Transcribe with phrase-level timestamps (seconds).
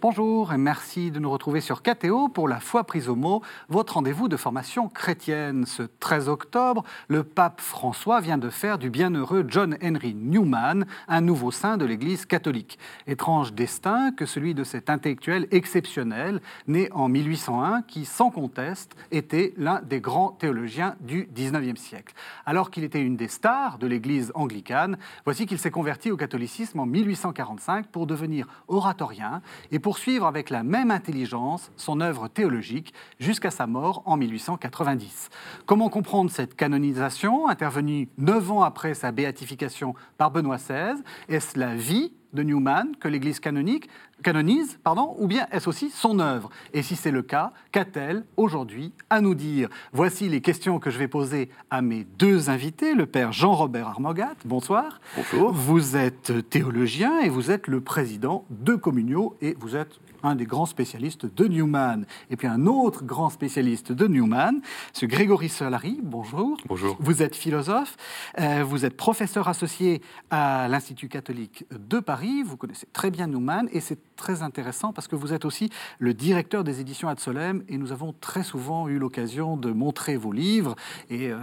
[0.00, 3.94] Bonjour et merci de nous retrouver sur KTO pour la foi prise au mot, votre
[3.94, 5.66] rendez-vous de formation chrétienne.
[5.66, 11.20] Ce 13 octobre, le pape François vient de faire du bienheureux John Henry Newman un
[11.20, 12.78] nouveau saint de l'Église catholique.
[13.08, 19.52] Étrange destin que celui de cet intellectuel exceptionnel, né en 1801, qui sans conteste était
[19.56, 22.14] l'un des grands théologiens du 19e siècle.
[22.46, 26.78] Alors qu'il était une des stars de l'Église anglicane, voici qu'il s'est converti au catholicisme
[26.78, 29.42] en 1845 pour devenir oratorien
[29.72, 35.28] et pour poursuivre avec la même intelligence son œuvre théologique jusqu'à sa mort en 1890.
[35.66, 41.74] Comment comprendre cette canonisation intervenue neuf ans après sa béatification par Benoît XVI Est-ce la
[41.74, 43.88] vie de Newman que l'Église canonique
[44.22, 46.50] canonise, pardon, ou bien est-ce aussi son œuvre?
[46.72, 49.68] Et si c'est le cas, qu'a-t-elle aujourd'hui à nous dire?
[49.92, 54.34] Voici les questions que je vais poser à mes deux invités, le père Jean-Robert Armogat.
[54.44, 55.00] Bonsoir.
[55.16, 55.52] Bonjour.
[55.52, 60.46] Vous êtes théologien et vous êtes le président de Communio et vous êtes un des
[60.46, 62.06] grands spécialistes de Newman.
[62.30, 64.60] Et puis un autre grand spécialiste de Newman,
[64.92, 66.00] ce Grégory Solari.
[66.02, 66.56] Bonjour.
[66.66, 66.96] Bonjour.
[67.00, 67.96] Vous êtes philosophe,
[68.40, 73.68] euh, vous êtes professeur associé à l'Institut catholique de Paris, vous connaissez très bien Newman
[73.72, 77.62] et c'est très intéressant parce que vous êtes aussi le directeur des éditions Ad Solem
[77.68, 80.74] et nous avons très souvent eu l'occasion de montrer vos livres
[81.10, 81.38] et euh,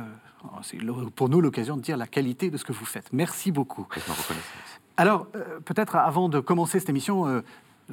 [0.61, 0.77] c'est
[1.15, 3.11] pour nous l'occasion de dire la qualité de ce que vous faites.
[3.11, 3.87] Merci beaucoup.
[4.97, 7.41] Alors, euh, peut-être avant de commencer cette émission, euh,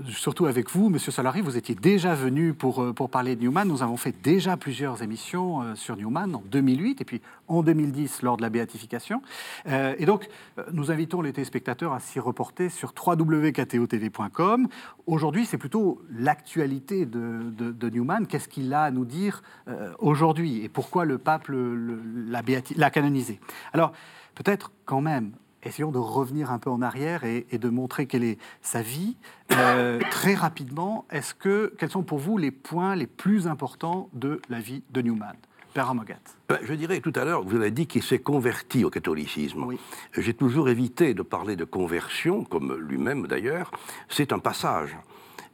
[0.08, 3.66] surtout avec vous, Monsieur Solari, vous étiez déjà venu pour, euh, pour parler de Newman.
[3.68, 8.22] Nous avons fait déjà plusieurs émissions euh, sur Newman en 2008 et puis en 2010
[8.22, 9.22] lors de la béatification.
[9.66, 10.28] Euh, et donc,
[10.72, 14.68] nous invitons les téléspectateurs à s'y reporter sur www.ktotv.com.
[15.06, 18.26] Aujourd'hui, c'est plutôt l'actualité de, de, Newman.
[18.26, 19.42] Qu'est-ce qu'il a à nous dire
[19.98, 23.40] aujourd'hui et pourquoi le pape l'a canonisé?
[23.72, 23.92] Alors,
[24.34, 28.38] peut-être quand même essayons de revenir un peu en arrière et, de montrer quelle est
[28.60, 29.16] sa vie.
[29.52, 34.40] Euh, très rapidement, est-ce que, quels sont pour vous les points les plus importants de
[34.48, 35.36] la vie de Newman?
[35.72, 36.16] Père Amogat.
[36.48, 39.66] Ben, je dirais tout à l'heure, vous avez dit qu'il s'est converti au catholicisme.
[40.16, 43.70] J'ai toujours évité de parler de conversion, comme lui-même d'ailleurs.
[44.08, 44.96] C'est un passage.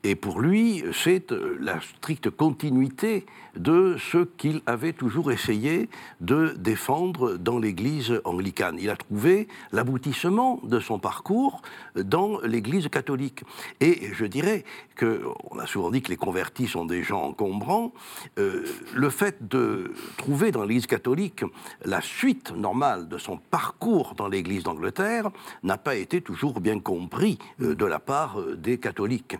[0.04, 3.26] Et pour lui, c'est euh, la stricte continuité
[3.56, 5.88] de ce qu'il avait toujours essayé
[6.20, 8.78] de défendre dans l'Église anglicane.
[8.80, 11.62] Il a trouvé l'aboutissement de son parcours
[11.96, 13.42] dans l'Église catholique.
[13.80, 14.64] Et je dirais
[14.94, 17.92] que, on a souvent dit que les convertis sont des gens encombrants,
[18.38, 21.44] euh, le fait de trouver dans l'Église catholique
[21.84, 25.30] la suite normale de son parcours dans l'Église d'Angleterre
[25.64, 29.36] n'a pas été toujours bien compris euh, de la part des catholiques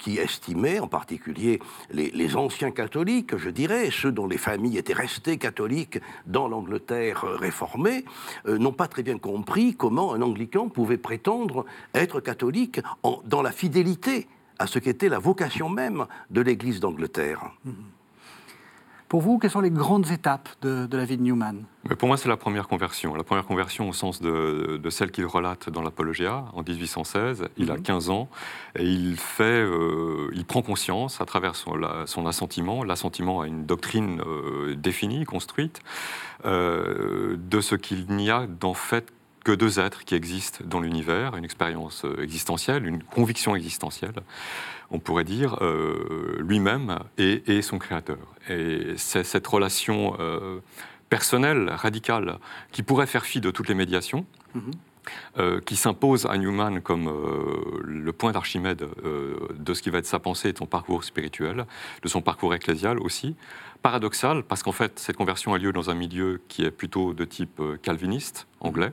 [0.00, 5.36] qui estimaient, en particulier les, anciens catholiques, je dirais, ceux dont les familles étaient restées
[5.36, 8.04] catholiques dans l'Angleterre réformée,
[8.46, 12.80] euh, n'ont pas très bien compris comment un anglican pouvait prétendre être catholique
[13.24, 14.28] dans la fidélité
[14.58, 17.50] à ce qu'était la vocation même de l'Église d'Angleterre.
[17.66, 17.99] Mm-hmm.
[19.10, 21.64] Pour vous, quelles sont les grandes étapes de, la vie de Newman
[21.98, 23.16] Pour moi, c'est la première conversion.
[23.16, 27.48] La première conversion au sens de, celle qu'il relate dans l'Apologia en 1816.
[27.56, 28.14] Il a 15 mhm.
[28.14, 28.28] ans
[28.78, 34.22] et il, fait, euh, il prend conscience à travers son, assentiment, l'assentiment à une doctrine
[34.24, 35.80] euh, définie, construite,
[36.44, 39.12] euh, de ce qu'il n'y a d'en fait
[39.44, 44.22] que deux êtres qui existent dans l'univers, une expérience existentielle, une conviction existentielle
[44.90, 48.18] on pourrait dire, euh, lui-même et, son créateur.
[48.48, 50.58] Et c'est cette relation euh,
[51.08, 52.38] personnelle, radicale,
[52.72, 54.26] qui pourrait faire fi de toutes les médiations,
[55.38, 57.10] euh, qui s'impose à Newman comme
[57.84, 61.66] le point d'Archimède de ce qui va être sa pensée et de son parcours spirituel,
[62.02, 63.36] de son parcours ecclésial aussi.
[63.82, 67.24] Paradoxal, parce qu'en fait, cette conversion a lieu dans un milieu qui est plutôt de
[67.24, 68.92] type calviniste, anglais,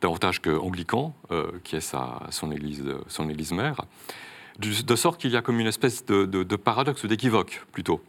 [0.00, 1.14] davantage que anglican,
[1.64, 3.82] qui est sa, son, église, son église mère
[4.58, 8.02] de sorte qu'il y a comme une espèce de, paradoxe ou d'équivoque plutôt.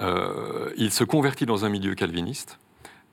[0.00, 2.58] Euh, il se convertit dans un milieu calviniste,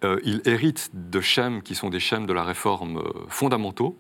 [0.04, 3.98] euh, il hérite de schèmes qui sont des schèmes de la réforme euh, fondamentaux.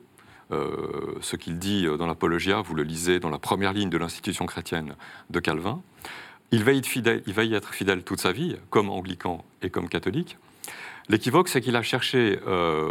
[1.21, 4.95] ce qu'il dit dans l'Apologia, vous le lisez dans la première ligne de l'institution chrétienne
[5.29, 5.81] de Calvin.
[6.51, 9.87] Il va, fidèle, il va y être fidèle toute sa vie, comme anglican et comme
[9.87, 10.37] catholique.
[11.09, 12.87] L'équivoque, c'est qu'il a cherché, euh,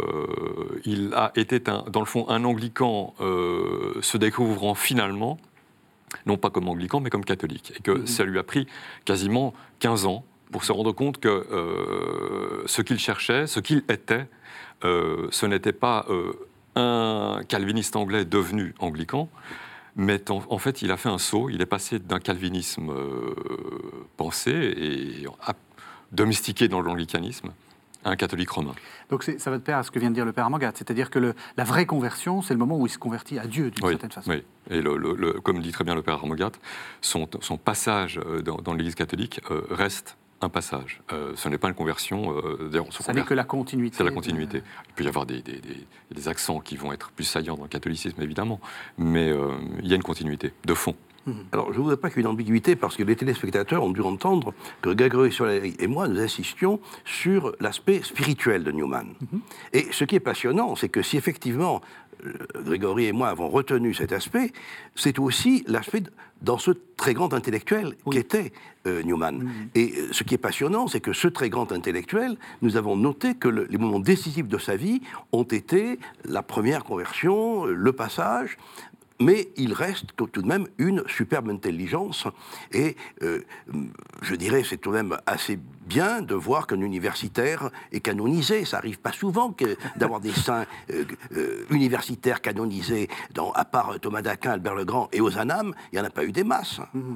[0.83, 5.37] il a été dans le fond un anglican euh, se découvrant finalement,
[6.25, 7.71] non pas comme anglican, mais comme catholique.
[7.77, 8.07] Et que mhm.
[8.07, 8.67] ça lui a pris
[9.05, 14.27] quasiment 15 ans pour se rendre compte que euh, ce qu'il cherchait, ce qu'il était,
[14.81, 16.05] ce n'était pas
[16.75, 19.29] un calviniste anglais devenu anglican,
[19.95, 22.93] mais en, fait, il a fait un saut, il est passé d'un calvinisme
[24.15, 25.25] pensé et
[26.13, 27.51] domestiqué dans l'anglicanisme
[28.05, 28.73] Un catholique romain.
[29.09, 31.09] Donc ça va de pair à ce que vient de dire le père Amogat, c'est-à-dire
[31.09, 31.19] que
[31.57, 34.31] la vraie conversion, c'est le moment où il se convertit à Dieu d'une certaine façon.
[34.31, 34.81] Oui, et
[35.43, 36.51] comme dit très bien le père Amogat,
[37.01, 41.01] son, passage euh, dans, l'Église catholique euh, reste un passage.
[41.11, 42.33] Euh, ce n'est pas une conversion.
[42.37, 43.97] Euh, ça n'est que la continuité.
[43.97, 44.63] C'est la continuité.
[44.87, 45.43] Il peut y avoir des,
[46.27, 48.61] accents qui vont être plus saillants dans le catholicisme, évidemment,
[48.97, 49.33] mais
[49.81, 50.95] il y a une continuité, de fond.
[51.25, 51.35] Mhm.
[51.51, 53.91] Alors, je ne voudrais pas qu'il y ait une ambiguïté, parce que les téléspectateurs ont
[53.91, 59.07] dû entendre que Grégory Soleil et moi, nous insistions sur l'aspect spirituel de Newman.
[59.21, 59.41] Mhm.
[59.73, 61.81] Et ce qui est passionnant, c'est que si effectivement
[62.25, 62.33] euh,
[62.63, 64.51] Grégory et moi avons retenu cet aspect,
[64.95, 66.03] c'est aussi l'aspect
[66.41, 68.53] dans ce très grand intellectuel qu'était
[68.87, 69.39] euh, Newman.
[69.39, 69.51] Mhm.
[69.75, 73.35] Et euh, ce qui est passionnant, c'est que ce très grand intellectuel, nous avons noté
[73.35, 75.01] que les moments décisifs de sa vie
[75.31, 78.57] ont été la première conversion, le passage,
[79.19, 82.27] mais il reste tout de même une superbe intelligence.
[82.71, 83.41] Et euh,
[84.21, 88.65] je dirais, c'est tout de même assez bien de voir qu'un universitaire est canonisé.
[88.65, 89.55] Ça n'arrive pas souvent
[89.95, 91.03] d'avoir des saints euh,
[91.35, 93.09] euh, universitaires canonisés,
[93.55, 96.31] à part Thomas d'Aquin, Albert le Grand et Ozanam, il n'y en a pas eu
[96.31, 96.79] des masses.
[96.93, 97.15] Mmh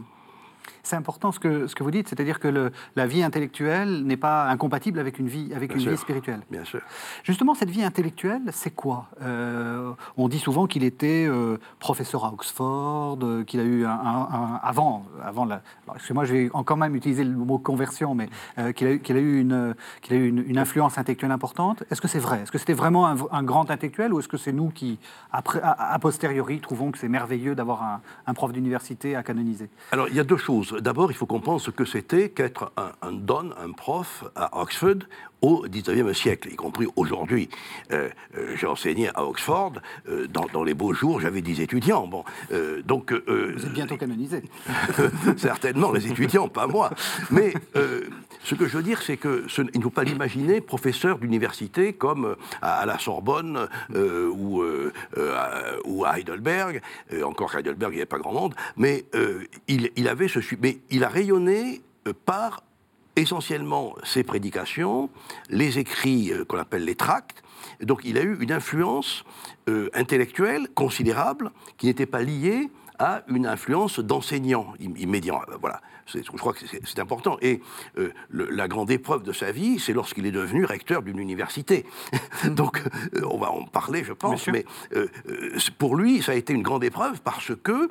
[0.83, 4.17] c'est important ce que, ce que vous dites, c'est-à-dire que le, la vie intellectuelle n'est
[4.17, 6.41] pas incompatible avec une vie, avec une vie spirituelle.
[6.51, 6.81] Bien sûr.
[7.23, 9.07] Justement, cette vie intellectuelle, c'est quoi?
[9.21, 14.59] Euh, On dit souvent qu'il était euh, professeur à Oxford, euh, qu'il a eu un,
[14.61, 15.61] avant, avant la.
[16.11, 18.27] moi, je vais quand même utiliser le mot conversion, mais
[18.75, 21.83] qu'il a, eu une, qu'il a eu une, influence intellectuelle importante.
[21.91, 22.41] Est-ce que c'est vrai?
[22.41, 24.99] Est-ce que c'était vraiment un, grand intellectuel, ou est-ce que c'est nous qui,
[25.31, 29.69] après, a, posteriori, trouvons que c'est merveilleux d'avoir un, un prof d'université à canoniser?
[29.91, 30.72] Alors, il y a deux choses.
[30.79, 34.99] D'abord, il faut comprendre ce que c'était qu'être un, don, un prof à Oxford
[35.43, 37.49] au XIXe siècle, y compris aujourd'hui.
[37.91, 39.73] Euh, euh, j'ai enseigné à Oxford,
[40.07, 42.07] euh, dans, les beaux jours, j'avais des étudiants.
[42.07, 42.23] Bon,
[42.85, 44.41] donc, Vous êtes bientôt canonisé.
[45.37, 46.91] certainement, les étudiants, pas moi.
[47.29, 47.53] Mais
[48.43, 52.85] ce que je veux dire, c'est qu'il ne faut pas l'imaginer professeur d'université comme à,
[52.85, 56.81] la Sorbonne ou, ou, à Heidelberg.
[57.25, 58.55] encore à Heidelberg, il n'y avait pas grand monde.
[58.77, 59.05] Mais
[59.67, 60.39] il, il, avait ce...
[60.61, 61.81] Mais il a rayonné
[62.25, 62.61] par
[63.15, 65.09] essentiellement ses prédications,
[65.49, 67.43] les écrits euh, qu'on appelle les tracts.
[67.81, 69.23] Donc il a eu une influence
[69.69, 72.69] euh, intellectuelle considérable qui n'était pas liée
[72.99, 75.41] à une influence d'enseignant immédiat.
[75.49, 77.37] Euh, voilà, je crois que c'est important.
[77.41, 77.61] Et
[78.29, 81.85] la grande épreuve de sa vie, c'est lorsqu'il est devenu recteur d'une université.
[82.45, 82.83] Donc,
[83.23, 84.47] on va en parler, je pense.
[84.47, 84.65] Mais
[85.79, 87.89] pour lui, ça a été une grande épreuve parce que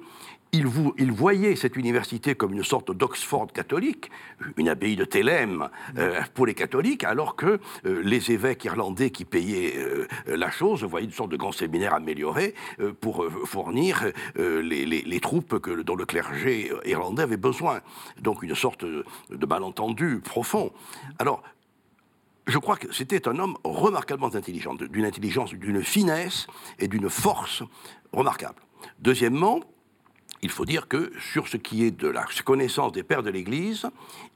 [0.55, 4.11] il, voyait cette université comme une sorte d'Oxford catholique,
[4.59, 9.25] une abbaye de Thélème euh, pour les catholiques, alors que euh, les évêques irlandais qui
[9.25, 12.55] payaient euh, la chose voyaient une sorte de grand séminaire amélioré
[13.01, 17.81] pour fournir les, troupes dont le clergé irlandais avait besoin.
[18.21, 20.71] Donc une sorte de malentendu profond.
[21.19, 21.43] Alors,
[22.47, 26.47] je crois que c'était un homme remarquablement intelligent, d'une intelligence, d'une finesse
[26.79, 27.63] et d'une force
[28.13, 28.61] remarquable.
[28.99, 29.61] Deuxièmement,
[30.43, 33.87] il faut dire que sur ce qui est de la connaissance des pères de l'Église,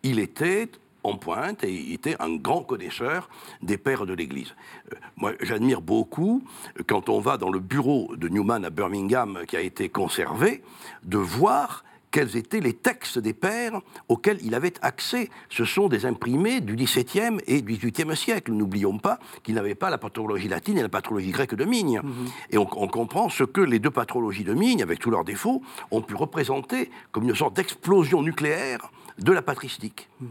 [0.02, 0.68] il était
[1.02, 3.28] en pointe et il était un grand connaisseur
[3.62, 4.54] des pères de l'Église.
[4.92, 6.42] Euh, moi, j'admire beaucoup,
[6.86, 10.62] quand on va dans le bureau de Newman à Birmingham, qui a été conservé,
[11.04, 11.84] de voir
[12.16, 15.28] quels étaient les textes des pères auxquels il avait accès.
[15.50, 18.52] Ce sont des imprimés du XVIIe et XVIIIe siècle.
[18.52, 22.00] N'oublions pas qu'il n'avait pas la patrologie latine et la patrologie grecque de Migne.
[22.02, 22.26] Mhm.
[22.52, 26.00] Et on, comprend ce que les deux patrologies de Migne, avec tous leurs défauts, ont
[26.00, 30.08] pu représenter comme une sorte d'explosion nucléaire de la patristique.
[30.22, 30.28] Mhm.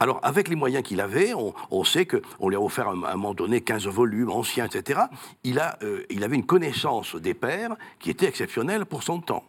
[0.00, 3.34] Alors, avec les moyens qu'il avait, on, sait qu'on lui a offert à un, moment
[3.34, 5.02] donné 15 volumes anciens, etc.
[5.44, 9.44] Il, a, euh, il avait une connaissance des pères qui était exceptionnelle pour son temps.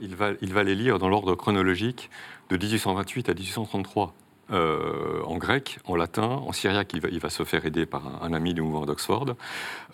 [0.00, 2.10] Il va, les lire dans l'ordre chronologique
[2.50, 4.14] de 1828 à 1833.
[4.52, 8.52] Euh, en grec, en latin, en syriaque, il va, se faire aider par un, ami
[8.52, 9.36] du mouvement d'Oxford.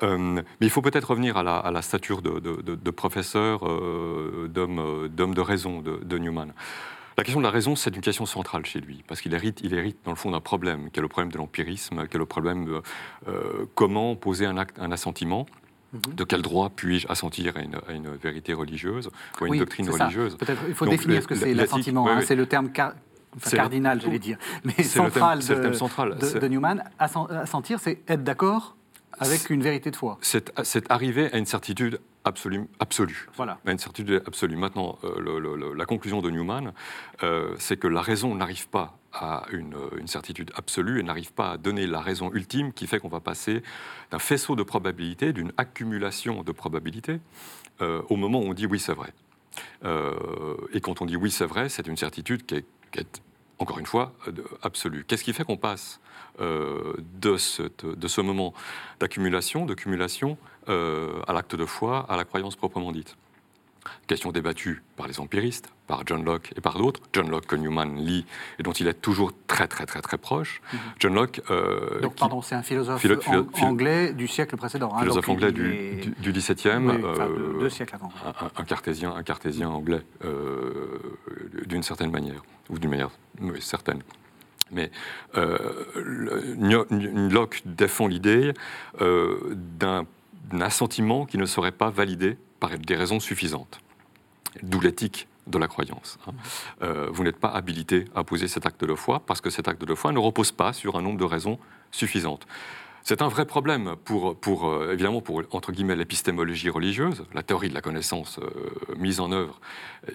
[0.02, 5.82] Euh, mais il faut peut-être revenir à la, stature de, professeur, euh, d'homme de raison
[5.82, 6.54] de, Newman.
[7.18, 9.62] La question de la raison, c'est une question centrale chez lui, parce qu'il hérite,
[10.04, 12.64] dans le fond d'un problème, qui est le problème de l'empirisme, qui est le problème
[12.64, 12.82] de
[13.74, 15.46] comment poser un assentiment
[15.92, 19.08] de quel droit puis-je assentir à une, vérité religieuse
[19.40, 20.36] ou à une doctrine religieuse
[20.68, 22.08] il faut définir ce que c'est l'assentiment.
[22.08, 26.84] Hein, c'est le terme cardinal, j'allais dire, mais central, de, le thème central de, Newman.
[26.98, 28.76] Assentir, c'est être d'accord
[29.18, 30.18] avec une vérité de foi.
[30.20, 32.64] C'est arriver à une certitude absolue.
[32.80, 33.28] absolue.
[33.36, 33.58] Voilà.
[33.66, 34.56] À une certitude absolue.
[34.56, 36.72] Maintenant, euh, la conclusion de Newman,
[37.22, 39.74] euh, c'est que la raison n'arrive pas à une,
[40.06, 43.62] certitude absolue et n'arrive pas à donner la raison ultime qui fait qu'on va passer
[44.10, 47.18] d'un faisceau de probabilités, d'une accumulation de probabilités,
[47.80, 49.12] euh, au moment où on dit oui, c'est vrai.
[50.72, 53.22] et quand on dit oui, c'est vrai, c'est une certitude qui est,
[53.58, 54.12] encore une fois,
[54.62, 55.04] absolue.
[55.04, 56.00] Qu'est-ce qui fait qu'on passe
[56.38, 58.52] de, ce moment
[59.00, 60.36] d'accumulation, de cumulation,
[60.68, 63.16] à l'acte de foi, à la croyance proprement dite?
[64.06, 67.00] Question débattue par les empiristes, par John Locke et par d'autres.
[67.12, 68.26] John Locke que Newman lit
[68.58, 70.60] et dont il est toujours très très très très proche.
[70.72, 70.78] Mhm.
[71.00, 71.40] John Locke.
[71.50, 73.04] Euh, donc pardon, c'est un philosophe
[73.62, 74.92] anglais du siècle précédent.
[74.94, 76.88] Hein, philosophe anglais du, du, XVIIe.
[76.88, 78.12] Euh, deux, siècles avant.
[78.56, 80.98] Un, cartésien, un cartésien anglais euh,
[81.66, 83.10] d'une certaine manière ou d'une manière
[83.60, 84.02] certaine.
[84.72, 84.90] Mais
[85.34, 88.52] Locke défend l'idée
[88.98, 90.06] d'un
[90.60, 93.80] assentiment qui ne serait pas validé par des raisons suffisantes.
[94.62, 96.18] D'où l'éthique de la croyance.
[96.26, 96.32] Hein.
[96.82, 99.84] Euh, vous n'êtes pas habilité à poser cet acte de foi parce que cet acte
[99.84, 101.58] de foi ne repose pas sur un nombre de raisons
[101.90, 102.46] suffisantes.
[103.02, 104.34] C'est un vrai problème pour,
[104.68, 109.30] euh, évidemment, pour, entre guillemets, l'épistémologie religieuse, la théorie de la connaissance euh, mise en
[109.30, 109.60] œuvre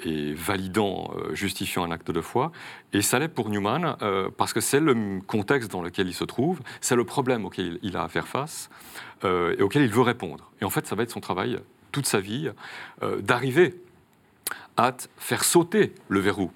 [0.04, 2.52] et validant, justifiant un acte de foi.
[2.92, 3.96] Et ça l'est pour Newman
[4.38, 7.96] parce que c'est le contexte dans lequel il se trouve, c'est le problème auquel il
[7.96, 8.70] a à faire face
[9.24, 10.52] et auquel il veut répondre.
[10.62, 11.60] Et en fait, ça va être son travail
[11.92, 12.50] toute sa vie,
[13.04, 13.76] euh, d'arriver
[14.78, 16.52] à faire sauter le verrou,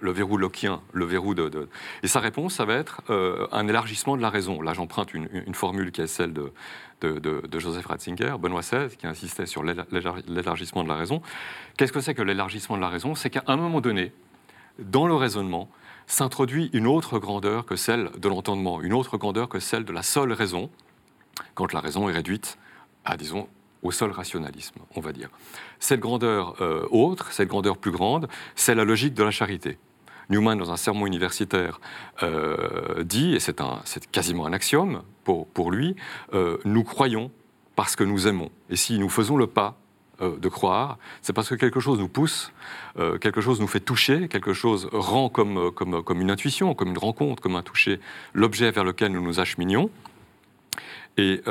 [0.00, 1.68] le verrou lockien, le verrou de...
[2.02, 4.60] Et sa réponse, ça va être euh, un élargissement de la raison.
[4.60, 6.52] Là, j'emprunte une, formule qui est celle de,
[7.00, 11.22] de, Joseph Ratzinger, Benoît XVI, qui insistait sur l'élargissement de la raison.
[11.76, 13.14] Qu'est-ce que c'est que l'élargissement de la raison?
[13.14, 14.12] C'est qu'à un moment donné,
[14.78, 15.70] dans le raisonnement,
[16.06, 20.02] s'introduit une autre grandeur que celle de l'entendement, une autre grandeur que celle de la
[20.02, 20.70] seule raison,
[21.54, 22.58] quand la raison est réduite
[23.04, 23.48] à, disons,
[23.84, 25.28] au seul rationalisme, on va dire.
[25.78, 29.78] Cette grandeur euh, autre, cette grandeur plus grande, c'est la logique de la charité.
[30.30, 31.80] Newman, dans un sermon universitaire,
[32.22, 33.60] euh, dit, et c'est
[34.10, 35.96] quasiment un axiome pour, pour lui,
[36.32, 37.30] euh, nous croyons
[37.76, 38.50] parce que nous aimons.
[38.70, 39.76] Et si nous faisons le pas
[40.20, 42.52] de croire, c'est parce que quelque chose nous pousse,
[43.20, 46.98] quelque chose nous fait toucher, quelque chose rend comme, comme, comme une intuition, comme une
[46.98, 47.98] rencontre, comme un toucher,
[48.32, 49.90] l'objet vers lequel nous nous acheminions.
[51.16, 51.42] Et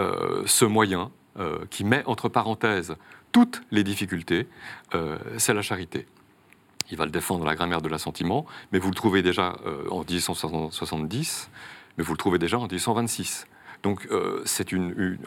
[0.45, 2.95] ce moyen, euh, qui met entre parenthèses
[3.31, 4.47] toutes les difficultés,
[4.93, 6.05] euh, c'est la charité.
[6.91, 9.89] Il va le défendre dans la grammaire de l'assentiment, mais vous le trouvez déjà euh,
[9.89, 11.49] en 1870,
[11.97, 13.47] mais vous le trouvez déjà en 1826.
[13.83, 14.07] Donc
[14.45, 14.69] c'est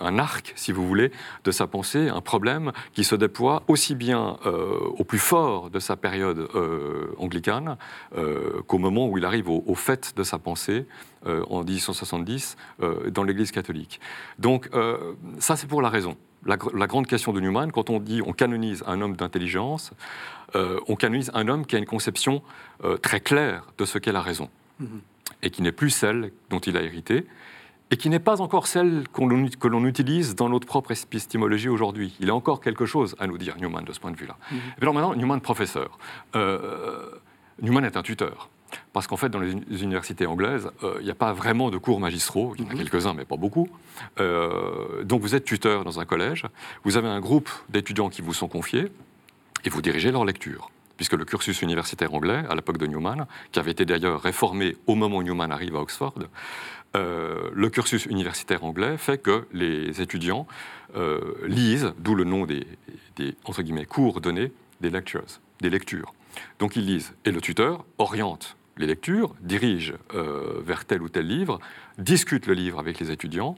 [0.01, 1.13] un arc, si vous voulez,
[1.45, 5.97] de sa pensée, un problème qui se déploie aussi bien au plus fort de sa
[5.97, 6.49] période
[7.19, 7.77] anglicane
[8.67, 10.87] qu'au moment où il arrive au, au, fait de sa pensée
[11.27, 12.57] en 1870
[13.09, 14.01] dans l'Église catholique.
[14.39, 14.71] Donc
[15.39, 16.17] ça c'est pour la raison.
[16.47, 19.93] La, grande question de Newman, quand on dit on canonise un homme d'intelligence,
[20.55, 22.43] on canonise un homme qui a une conception
[23.03, 24.49] très claire de ce qu'est la raison,
[24.81, 24.87] mm-hmm.
[25.43, 27.27] et qui n'est plus celle dont il a hérité,
[27.91, 32.17] et qui n'est pas encore celle que l'on utilise dans notre propre épistémologie aujourd'hui.
[32.21, 34.37] Il a encore quelque chose à nous dire, Newman, de ce point de vue-là.
[34.53, 35.99] Et alors maintenant, Newman, professeur.
[36.35, 37.11] Euh,
[37.63, 38.51] Newman est un tuteur.
[38.93, 39.53] Parce qu'en fait, dans les
[39.83, 42.75] universités anglaises, euh, il n'y a pas vraiment de cours magistraux, il y en a
[42.75, 42.79] mm-hmm.
[42.79, 43.69] quelques-uns, mais pas beaucoup.
[44.19, 46.45] Euh, donc vous êtes tuteur dans un collège,
[46.83, 48.91] vous avez un groupe d'étudiants qui vous sont confiés,
[49.65, 53.59] et vous dirigez leur lecture puisque le cursus universitaire anglais, à l'époque de Newman, qui
[53.59, 56.15] avait été d'ailleurs réformé au moment où Newman arrive à Oxford,
[56.97, 60.47] euh, le cursus universitaire anglais fait que les étudiants
[60.97, 62.67] euh, lisent, d'où le nom des,
[63.45, 65.25] entre guillemets, cours donnés, des lectures,
[65.61, 66.15] des lectures.
[66.59, 67.15] Donc ils lisent.
[67.25, 71.61] Et le tuteur oriente les lectures, dirige euh, vers tel ou tel livre,
[71.97, 73.57] discute le livre avec les étudiants,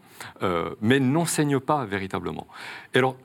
[0.81, 2.47] mais n'enseigne pas véritablement.
[2.95, 3.17] Et alors,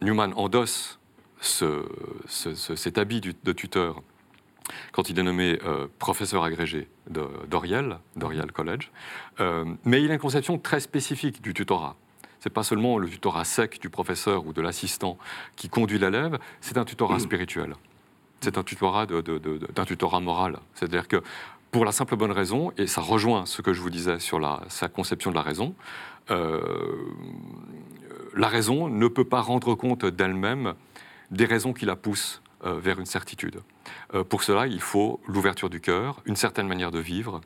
[0.00, 1.00] Newman endosse
[1.40, 4.00] cet habit de tuteur
[4.92, 8.90] quand il est nommé euh, professeur agrégé d'Oriel, d'Oriel College.
[9.40, 11.96] Euh, mais il a une conception très spécifique du tutorat.
[12.40, 15.18] Ce n'est pas seulement le tutorat sec du professeur ou de l'assistant
[15.56, 17.20] qui conduit l'élève, c'est un tutorat mmh.
[17.20, 17.74] spirituel.
[18.40, 20.60] C'est un tutorat d'un tutorat moral.
[20.74, 21.22] C'est-à-dire que
[21.72, 24.62] pour la simple bonne raison, et ça rejoint ce que je vous disais sur la,
[24.68, 25.74] sa conception de la raison,
[26.30, 26.60] euh,
[28.34, 30.74] la raison ne peut pas rendre compte d'elle-même
[31.32, 33.60] des raisons qui la poussent vers une certitude.
[34.14, 37.40] Euh, pour cela, il faut l'ouverture du cœur, une certaine manière de vivre.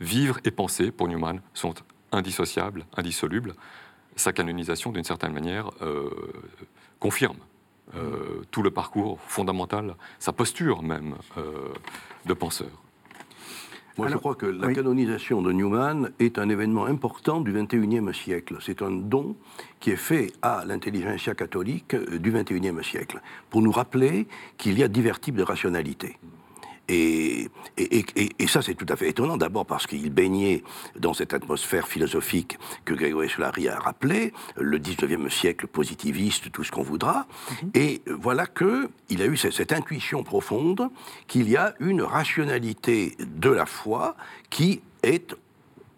[0.00, 1.74] Vivre et penser, pour Newman, sont
[2.12, 3.54] indissociables, indissolubles.
[4.16, 6.10] Sa canonisation, d'une certaine manière, euh,
[7.00, 7.38] confirme
[7.94, 11.16] euh, tout le parcours fondamental, sa posture même
[12.26, 12.70] de penseur.
[13.98, 18.56] Moi, je crois que la canonisation de Newman est un événement important du XXIe siècle.
[18.60, 19.36] C'est un don
[19.80, 23.20] qui est fait à l'intelligentsia catholique euh, du XXIe siècle,
[23.50, 26.16] pour nous rappeler qu'il y a divers types de rationalité.
[26.88, 30.62] Et, et, ça, c'est tout à fait étonnant, d'abord parce qu'il baignait
[30.98, 36.72] dans cette atmosphère philosophique que Grégory Solari a rappelé, le 19e siècle positiviste, tout ce
[36.72, 37.26] qu'on voudra.
[37.62, 37.70] Mhm.
[37.74, 40.90] Et voilà qu'il a eu cette, intuition profonde
[41.28, 44.16] qu'il y a une rationalité de la foi
[44.50, 45.34] qui est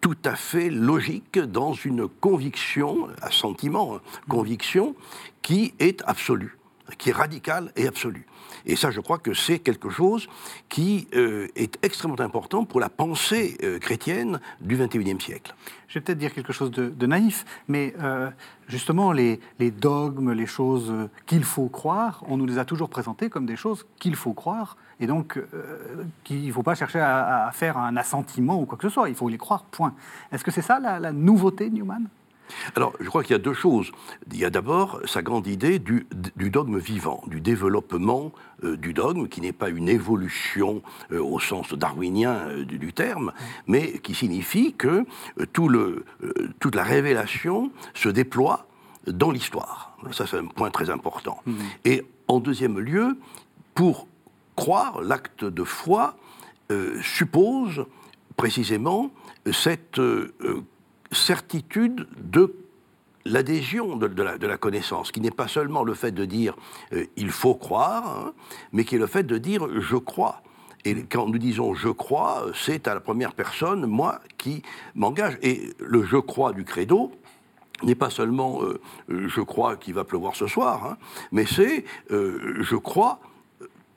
[0.01, 3.99] tout à fait logique dans une conviction, un sentiment,
[4.29, 4.95] conviction,
[5.41, 6.57] qui est absolue,
[6.99, 8.27] qui est radicale et absolue.
[8.65, 10.27] Et ça, je crois que c'est quelque chose
[10.69, 15.53] qui euh, est extrêmement important pour la pensée euh, chrétienne du XXIe siècle.
[15.87, 18.29] Je vais peut-être dire quelque chose de, naïf, mais euh,
[18.67, 20.91] justement, les, dogmes, les choses
[21.25, 24.77] qu'il faut croire, on nous les a toujours présentées comme des choses qu'il faut croire,
[24.99, 25.39] et donc
[26.23, 29.15] qu'il ne faut pas chercher à, faire un assentiment ou quoi que ce soit, il
[29.15, 29.93] faut les croire, point.
[30.31, 32.07] Est-ce que c'est ça la, la nouveauté, Newman?
[32.75, 33.91] Alors, je crois qu'il y a deux choses.
[34.31, 38.31] Il y a d'abord sa grande idée du, dogme vivant, du développement
[38.63, 43.33] euh, du dogme, qui n'est pas une évolution euh, au sens darwinien euh, du, terme,
[43.67, 45.05] mais qui signifie que
[45.53, 46.05] tout le,
[46.59, 48.67] toute la révélation se déploie
[49.07, 49.97] dans l'histoire.
[50.11, 51.41] Ça, c'est un point très important.
[51.45, 51.53] Mmh.
[51.85, 53.17] Et en deuxième lieu,
[53.73, 54.07] pour
[54.55, 56.15] croire, l'acte de foi
[57.03, 57.85] suppose
[58.37, 59.11] précisément
[59.51, 59.99] cette
[61.15, 62.55] certitude de
[63.25, 66.55] l'adhésion de, la, connaissance, qui n'est pas seulement le fait de dire
[66.93, 68.33] euh, il faut croire, hein,
[68.71, 70.41] mais qui est le fait de dire je crois.
[70.85, 74.61] Et quand nous disons je crois, c'est à la première personne, moi, qui
[74.93, 75.39] m'engage.
[75.41, 77.11] Et le je crois du credo,
[77.83, 78.79] n'est pas seulement euh,
[79.09, 80.97] je crois qu'il va pleuvoir ce soir, hein,
[81.31, 83.19] mais c'est euh, je crois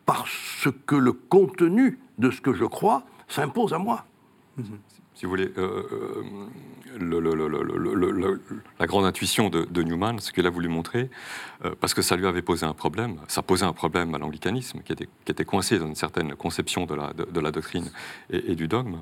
[0.07, 4.07] parce que le contenu de ce que je crois s'impose à moi.
[4.59, 4.88] Mm-hmm
[5.19, 5.83] si vous voulez, euh,
[7.01, 8.39] euh,
[8.79, 11.11] la grande intuition de, Newman, ce qu'il a voulu montrer,
[11.65, 14.81] euh, parce que ça lui avait posé un problème, ça posait un problème à l'anglicanisme,
[14.83, 17.91] qui était, coincé dans une certaine conception de la, doctrine
[18.31, 19.01] et, du dogme.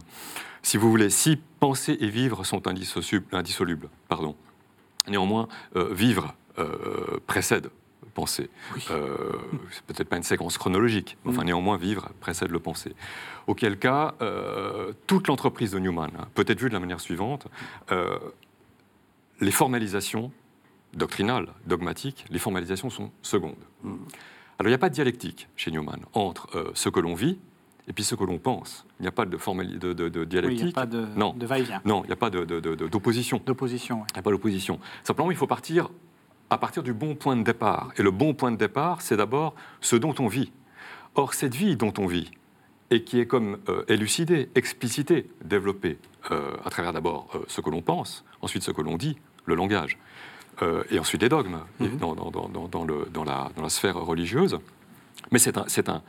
[0.63, 4.37] Si vous voulez, si penser et vivre sont indissolubles, pardon,
[5.09, 6.35] néanmoins, vivre
[7.27, 7.69] précède
[8.17, 8.49] penser.
[8.91, 9.37] Euh,
[9.71, 11.47] c'est peut-être pas une séquence chronologique, mais enfin mm.
[11.47, 12.95] néanmoins vivre précède le penser.
[13.47, 17.47] Auquel cas, euh, toute l'entreprise de Newman hein, peut être vue de la manière suivante
[17.93, 18.19] euh,
[19.41, 20.33] les formalisations
[20.95, 23.65] doctrinales, dogmatiques, les formalisations sont secondes.
[23.83, 23.93] Mm.
[24.59, 27.39] Alors il n'y a pas de dialectique chez Newman entre ce que l'on vit
[27.89, 28.87] et puis ce que l'on pense.
[28.99, 30.61] Il n'y a pas de, de, de, de dialectique.
[30.61, 31.37] il n'y a pas de, non.
[31.39, 31.83] va-et-vient.
[31.85, 33.43] Non, il n'y a pas d'opposition.
[33.45, 34.81] D'opposition, Il n'y a pas d'opposition.
[35.05, 35.91] Simplement, il faut partir
[36.51, 37.93] à partir du bon point de départ.
[37.99, 40.53] Et le bon point de départ, c'est d'abord ce dont on vit.
[41.15, 42.31] Or, cette vie dont on vit,
[42.91, 45.99] et qui est comme euh, élucidée, explicitée, développée
[46.31, 49.55] euh, à travers d'abord euh, ce que l'on pense, ensuite ce que l'on dit, le
[49.55, 49.99] langage,
[50.91, 51.99] et ensuite les dogmes mhm.
[51.99, 54.59] dans, dans, le, dans, la, dans, la, sphère religieuse.
[55.31, 56.03] Mais c'est un, un,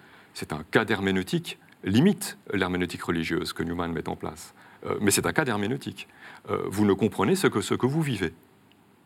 [0.52, 4.54] un, cas d'herméneutique, limite l'herméneutique religieuse que Newman met en place.
[5.02, 6.08] mais c'est un cas d'herméneutique.
[6.48, 8.34] vous ne comprenez ce que, ce que vous vivez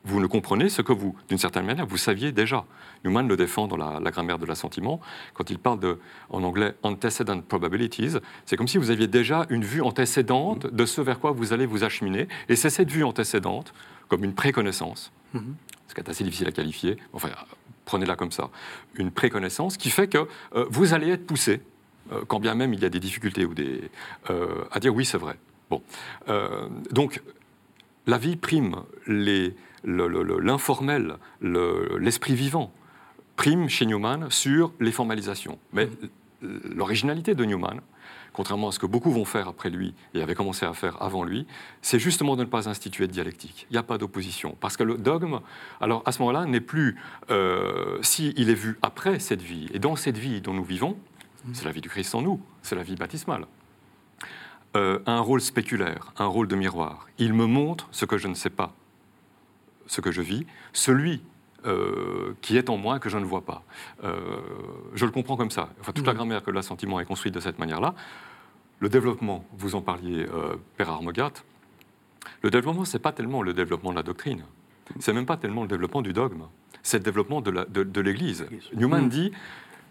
[0.04, 2.66] vous ne comprenez ce que vous, d'une certaine manière, vous saviez déjà.
[3.04, 5.00] Newman le défend dans la, grammaire de l'assentiment,
[5.34, 8.18] quand il parle de, en anglais, antecedent probabilities.
[8.46, 11.66] C'est comme si vous aviez déjà une vue antécédente de ce vers quoi vous allez
[11.66, 12.28] vous acheminer.
[12.50, 13.74] Et c'est cette vue antécédente,
[14.08, 15.56] comme une préconnaissance, mhm.
[15.88, 17.30] ce qui est assez difficile à qualifier, enfin,
[17.86, 18.50] prenez-la comme ça,
[18.96, 21.62] une préconnaissance qui fait que euh, vous allez être poussé,
[22.12, 23.90] euh, quand bien même il y a des difficultés ou des,
[24.30, 25.38] euh, à dire oui, c'est vrai.
[25.70, 25.82] Bon.
[26.92, 27.22] donc,
[28.06, 28.76] la vie prime
[29.08, 32.72] les l'informel, l'esprit vivant,
[33.36, 35.58] prime chez Newman sur les formalisations.
[35.74, 35.90] Mais
[36.42, 37.82] l'originalité de Newman,
[38.34, 41.24] contrairement à ce que beaucoup vont faire après lui et avaient commencé à faire avant
[41.24, 41.46] lui,
[41.82, 43.68] c'est justement de ne pas instituer de dialectique.
[43.70, 44.56] Il n'y a pas d'opposition.
[44.60, 45.40] Parce que le dogme,
[45.80, 46.98] alors à ce moment-là, n'est plus,
[47.30, 50.98] euh, s'il est vu après cette vie, et dans cette vie dont nous vivons,
[51.54, 53.48] c'est la vie du Christ en nous, c'est la vie baptismale,
[54.76, 57.08] euh, un rôle spéculaire, un rôle de miroir.
[57.18, 58.74] Il me montre ce que je ne sais pas
[59.92, 61.22] ce que je vis, celui
[61.66, 63.64] euh, qui est en moi que je ne vois pas.
[64.06, 64.16] Euh,
[64.96, 65.70] je le comprends comme ça.
[65.82, 66.16] Enfin, toute la mm.
[66.16, 67.94] grammaire que l'assentiment est construite de cette manière-là.
[68.80, 71.34] Le développement, vous en parliez, euh, Père Armogat,
[72.42, 74.44] le développement, ce n'est pas tellement le développement de la doctrine,
[75.00, 76.46] c'est même pas tellement le développement du dogme,
[76.84, 78.48] c'est le développement de l'Église.
[78.74, 79.10] Newman mm.
[79.10, 79.32] dit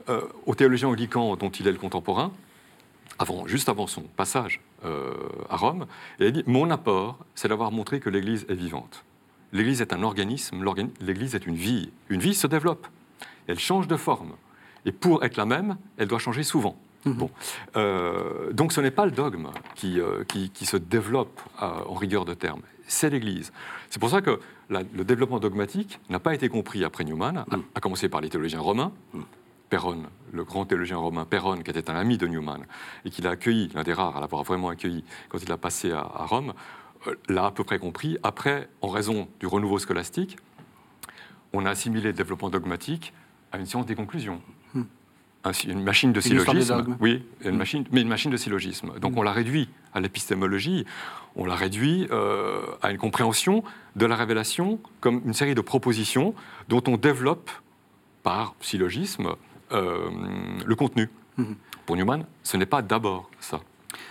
[0.09, 2.33] euh, au théologien anglican dont il est le contemporain,
[3.19, 5.85] avant, juste avant son passage à Rome,
[6.21, 9.05] il dit Mon apport, c'est d'avoir montré que l'Église est vivante.
[9.53, 10.65] L'Église est un organisme,
[11.01, 11.91] l'Église est une vie.
[12.09, 12.87] Une vie se développe,
[13.47, 14.33] elle change de forme.
[14.87, 16.77] Et pour être la même, elle doit changer souvent.
[17.05, 17.15] Mhm.
[17.15, 17.31] Bon.
[17.77, 22.25] Euh, donc ce n'est pas le dogme qui, euh, qui, se développe euh, en rigueur
[22.25, 23.53] de terme, c'est l'Église.
[23.89, 27.65] C'est pour ça que le développement dogmatique n'a pas été compris après Newman, à, mhm.
[27.81, 29.25] commencer par les théologiens romains, mhm.
[29.71, 32.67] Perron, le grand théologien romain Perron, qui était un ami de Newman,
[33.05, 35.93] et qu'il a accueilli, l'un des rares à l'avoir vraiment accueilli quand il a passé
[35.93, 36.53] à, Rome,
[37.29, 38.19] l'a à peu près compris.
[38.23, 40.37] Après, en raison du renouveau scolastique,
[41.53, 43.13] on a assimilé le développement dogmatique
[43.53, 44.41] à une science des conclusions.
[44.75, 44.85] Hmm.
[45.67, 46.97] Une machine de syllogisme.
[47.01, 47.57] Oui, une hmm.
[47.57, 48.99] machine, mais une machine de syllogisme.
[49.01, 49.19] Donc hmm.
[49.19, 50.85] on l'a réduit à l'épistémologie,
[51.37, 53.65] on l'a réduit euh, à une compréhension
[53.97, 56.35] de la révélation comme une série de propositions
[56.69, 57.51] dont on développe
[58.23, 59.35] par syllogisme
[59.73, 60.11] euh,
[60.65, 61.09] le contenu.
[61.87, 63.61] Pour Newman, ce n'est pas d'abord ça.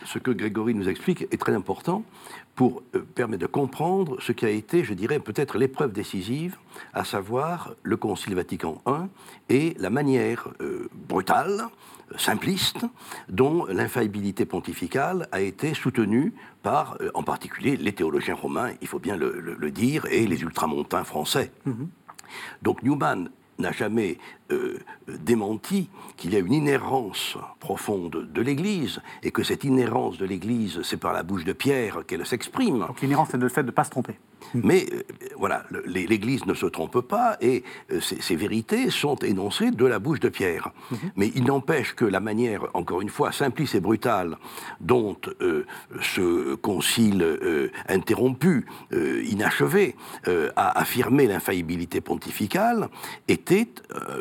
[0.05, 2.03] Ce que Grégory nous explique est très important
[2.55, 6.57] pour euh, permettre de comprendre ce qui a été, je dirais, peut-être l'épreuve décisive,
[6.93, 9.07] à savoir le Concile Vatican I
[9.49, 11.67] et la manière euh, brutale,
[12.17, 12.85] simpliste,
[13.29, 19.15] dont l'infaillibilité pontificale a été soutenue par, en particulier, les théologiens romains, il faut bien
[19.15, 21.51] le, dire, et les ultramontains français.
[21.65, 21.87] Mhm.
[22.63, 23.29] Donc Newman
[23.59, 24.17] n'a jamais
[24.51, 30.25] euh, démenti qu'il y a une inhérence profonde de l'Église et que cette inhérence de
[30.25, 32.79] l'Église, c'est par la bouche de Pierre qu'elle s'exprime.
[32.79, 34.17] Donc l'inhérence, c'est le fait de ne pas se tromper.
[34.53, 35.03] Mais euh,
[35.37, 40.19] voilà, l'Église ne se trompe pas et euh, ces, vérités sont énoncées de la bouche
[40.19, 40.71] de Pierre.
[40.91, 40.97] Mhm.
[41.15, 44.37] Mais il n'empêche que la manière, encore une fois, simpliste et brutale
[44.79, 45.17] dont
[46.01, 47.39] ce concile
[47.87, 49.95] interrompu, inachevé,
[50.55, 52.89] a affirmé l'infaillibilité pontificale
[53.27, 53.67] était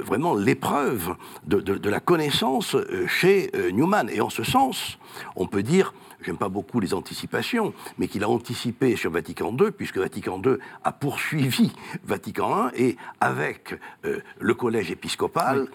[0.04, 1.14] vraiment l'épreuve
[1.46, 4.08] de, la connaissance euh, chez euh, Newman.
[4.10, 4.98] Et en ce sens,
[5.36, 9.70] on peut dire j'aime pas beaucoup les anticipations, mais qu'il a anticipé sur Vatican II,
[9.70, 11.72] puisque Vatican II a poursuivi
[12.04, 15.68] Vatican I, et avec euh, le collège épiscopal,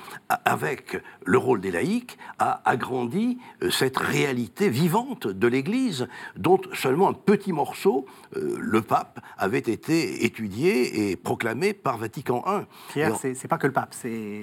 [0.46, 7.10] avec le rôle des laïcs, a agrandi euh, cette réalité vivante de l'Église, dont seulement
[7.10, 12.66] un petit morceau, euh, le pape, avait été étudié et proclamé par Vatican I.
[12.90, 14.42] Pierre, c'est pas que le pape, c'est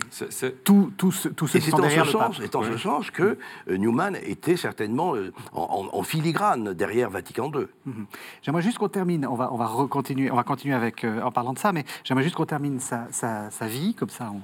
[0.65, 2.35] tout, tout, ce, tout ce qui sont derrière le pape.
[2.39, 5.15] C'est en ce sens que Newman était certainement
[5.53, 7.66] en en filigrane derrière Vatican II.
[7.87, 8.07] Mhm.
[8.42, 11.31] J'aimerais juste qu'on termine, on va, on va, continuer, on va continuer avec, euh, en
[11.31, 14.42] parlant de ça, mais j'aimerais juste qu'on termine sa, sa, vie, comme ça on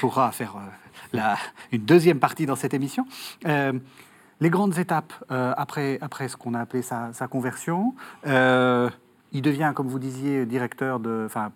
[0.00, 0.60] pourra faire euh,
[1.12, 1.36] la,
[1.72, 3.06] une deuxième partie dans cette émission.
[3.46, 3.72] Euh,
[4.40, 7.94] les grandes étapes après, après ce qu'on a appelé sa, sa conversion,
[8.26, 11.52] il devient, comme vous disiez, directeur de, enfin,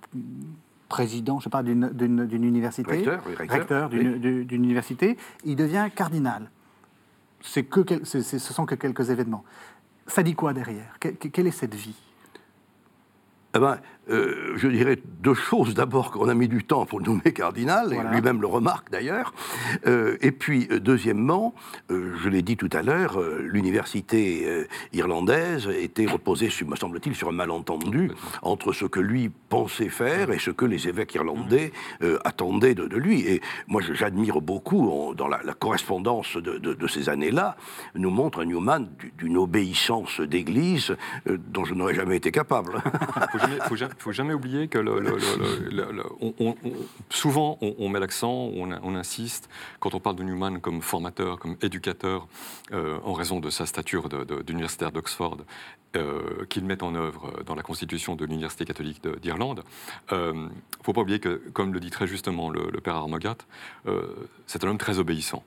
[0.88, 6.50] président, je sais pas, d'une université, recteur, recteur d'une université, il devient cardinal
[7.40, 9.44] ce sont que quelques événements.
[10.06, 10.98] Ça dit quoi derrière?
[10.98, 11.96] Quelle est cette vie?
[13.54, 13.78] Eh ben,
[14.10, 15.74] euh, je dirais deux choses.
[15.74, 19.32] D'abord, qu'on a mis du temps pour le nommer cardinal, et lui-même le remarque d'ailleurs.
[19.86, 21.54] Euh, et puis, euh, deuxièmement,
[21.88, 28.10] je l'ai dit tout à l'heure, l'université irlandaise était reposée, me semble-t-il, sur un malentendu
[28.42, 31.72] entre ce que lui pensait faire et ce que les évêques irlandais
[32.24, 33.20] attendaient de, lui.
[33.20, 37.56] Et moi, j'admire beaucoup, dans la, correspondance de, ces années-là,
[37.94, 40.96] nous montre un Newman d'une obéissance d'église
[41.26, 42.82] dont je n'aurais jamais été capable.
[43.48, 43.94] Il ne faut jamais
[44.34, 44.78] oublier que
[47.10, 52.26] souvent on, met l'accent, on, insiste, quand on parle de Newman comme formateur, comme éducateur,
[52.72, 54.08] euh, en raison de sa stature
[54.44, 55.38] d'universitaire d'Oxford,
[55.96, 59.64] euh, qu'il met en œuvre dans la constitution de l'Université catholique d'Irlande.
[60.10, 60.48] Il euh, ne
[60.82, 63.36] faut pas oublier que, comme le dit très justement le, père Armogat,
[64.46, 65.44] c'est un homme très obéissant.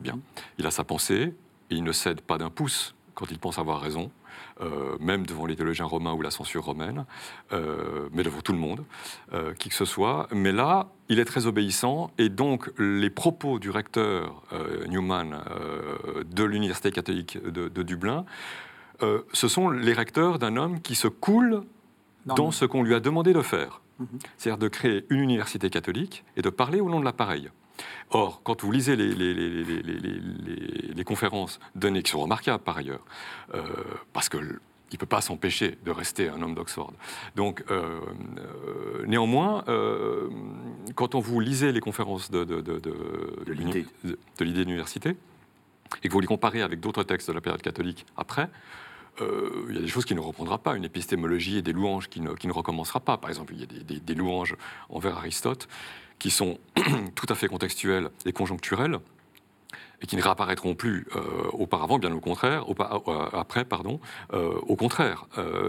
[0.00, 0.18] Bien.
[0.58, 1.32] Il a sa pensée,
[1.70, 4.10] il ne cède pas d'un pouce quand il pense avoir raison.
[4.60, 7.06] Euh, même devant les théologiens romains ou la censure romaine,
[7.52, 8.84] euh, mais devant tout le monde,
[9.32, 10.28] euh, qui que ce soit.
[10.30, 14.42] Mais là, il est très obéissant, et donc les propos du recteur
[14.88, 15.42] Newman
[16.24, 18.24] de l'Université catholique de, Dublin,
[19.00, 21.64] ce sont les recteurs d'un homme qui se coule
[22.24, 23.80] dans ce qu'on lui a demandé de faire.
[23.98, 24.06] Mhm.
[24.38, 27.50] C'est-à-dire de créer une université catholique et de parler au nom de l'appareil.
[28.10, 33.04] Or, quand vous lisez les, les, conférences données, qui sont remarquables par ailleurs,
[33.54, 33.62] euh,
[34.12, 34.58] parce qu'il
[34.92, 36.92] ne peut pas s'empêcher de rester un homme d'Oxford.
[37.34, 38.00] Donc, euh,
[38.38, 39.64] euh, néanmoins,
[40.94, 43.84] quand on vous lisez les conférences de, de, de, de l'idée
[44.64, 45.16] d'université,
[46.02, 48.48] et que vous les comparez avec d'autres textes de la période catholique après,
[49.20, 52.24] il y a des choses qu'il ne reprendra pas, une épistémologie et des louanges qu'il
[52.24, 53.16] ne, ne, recommencera pas.
[53.16, 54.56] Par exemple, il y a des, des louanges
[54.88, 55.68] envers Aristote
[56.18, 56.58] qui sont
[57.14, 58.98] tout à fait contextuels et conjoncturels
[60.04, 61.22] et qui ne réapparaîtront plus euh,
[61.52, 64.00] auparavant, bien au contraire, euh, après, pardon,
[64.32, 65.26] euh, au contraire.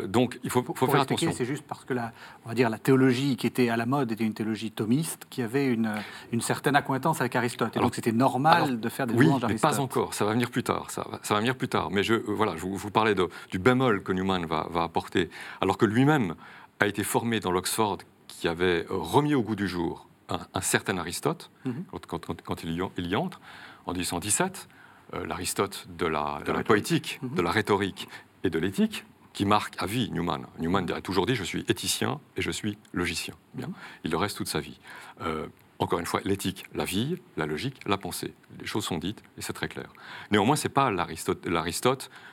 [0.07, 1.31] donc il faut, faut faire attention.
[1.31, 2.11] C'est juste parce que la,
[2.45, 5.41] on va dire la théologie qui était à la mode était une théologie thomiste qui
[5.41, 5.93] avait une,
[6.31, 7.77] une certaine acquaintance avec Aristote.
[7.77, 10.13] Et donc c'était normal de faire des oui, mais pas encore.
[10.13, 10.91] Ça va venir plus tard.
[10.91, 11.89] Ça, ça va venir plus tard.
[11.91, 15.29] Mais je, voilà, je vous, vous parlais de, du bémol que Newman va, va apporter,
[15.61, 16.35] alors que lui-même
[16.79, 21.51] a été formé dans l'Oxford qui avait remis au goût du jour un, certain Aristote,
[21.65, 21.85] mhm.
[22.07, 23.41] quand, il, y, entre,
[23.85, 24.67] en 1817,
[25.13, 27.35] euh, l'Aristote de la, de la poétique, mhm.
[27.35, 28.07] de la rhétorique
[28.43, 30.45] et de l'éthique, qui marque à vie Newman.
[30.59, 33.35] Newman a toujours dit Je suis éthicien et je suis logicien.
[33.53, 33.69] Bien.
[34.05, 34.79] Il le reste toute sa vie.
[35.21, 38.33] Euh, encore une fois, l'éthique, la vie, la logique, la pensée.
[38.59, 39.91] Les choses sont dites et c'est très clair.
[40.31, 41.43] Néanmoins, ce n'est pas l'Aristote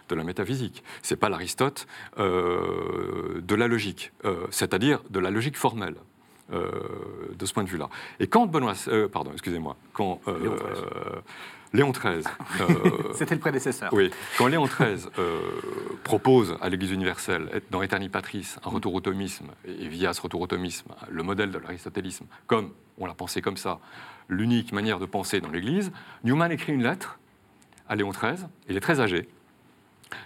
[0.09, 5.31] de la métaphysique, ce n'est pas l'Aristote euh, de la logique, euh, c'est-à-dire de la
[5.31, 5.97] logique formelle.
[6.53, 7.89] De ce point de vue-là.
[8.21, 8.75] Et quand Benoît,
[9.11, 10.21] pardon, excusez-moi, quand
[11.73, 12.23] Léon XIII.
[12.61, 13.93] Euh, C'était le prédécesseur.
[13.93, 14.11] Oui.
[14.37, 15.41] Quand Léon XIII euh,
[16.05, 20.41] propose à l'Église universelle, dans Eterni Patris, un retour au thomisme, et via ce retour
[20.43, 23.79] au thomisme, le modèle de l'aristotélisme, comme on l'a pensé comme ça,
[24.29, 25.93] l'unique manière de penser dans l'Église,
[26.25, 27.19] Newman écrit une lettre
[27.89, 28.47] à Léon XIII.
[28.69, 29.29] Il est très âgé,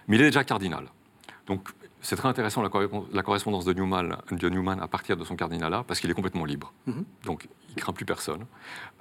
[0.09, 0.87] mais il est déjà cardinal.
[1.47, 1.69] Donc
[2.07, 2.69] c'est très intéressant la,
[3.23, 6.73] correspondance de Newman, de Newman, à partir de son cardinalat, parce qu'il est complètement libre.
[6.87, 7.05] Mhm.
[7.25, 8.47] Donc, il craint plus personne.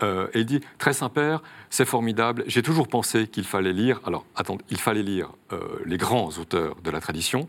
[0.02, 2.44] Euh, et il dit Très Saint-Père, c'est formidable.
[2.48, 4.02] J'ai toujours pensé qu'il fallait lire.
[4.08, 7.48] Alors, attendez, il fallait lire euh, les grands auteurs de la tradition,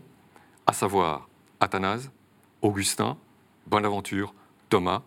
[0.67, 1.27] à savoir
[1.59, 2.11] Athanase,
[2.61, 3.17] Augustin,
[3.65, 4.35] Bonaventure,
[4.69, 5.01] Thomas.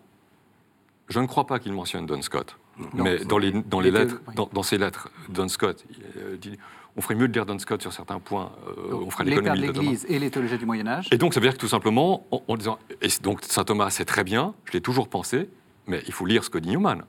[1.07, 2.57] Je ne crois pas qu'il mentionne Don Scott.
[2.93, 6.57] mais dans, les, dans, les lettres, dans, ses lettres, Don Scott il dit
[6.97, 8.51] on ferait mieux de lire Don Scott sur certains points.
[8.67, 11.07] Euh, on ferait l'économie de l'Église et les théologies du Moyen Âge.
[11.11, 14.05] Et donc ça veut dire que tout simplement, en, disant, et donc saint Thomas c'est
[14.05, 15.49] très bien, je l'ai toujours pensé,
[15.87, 17.03] mais il faut lire ce que dit Newman.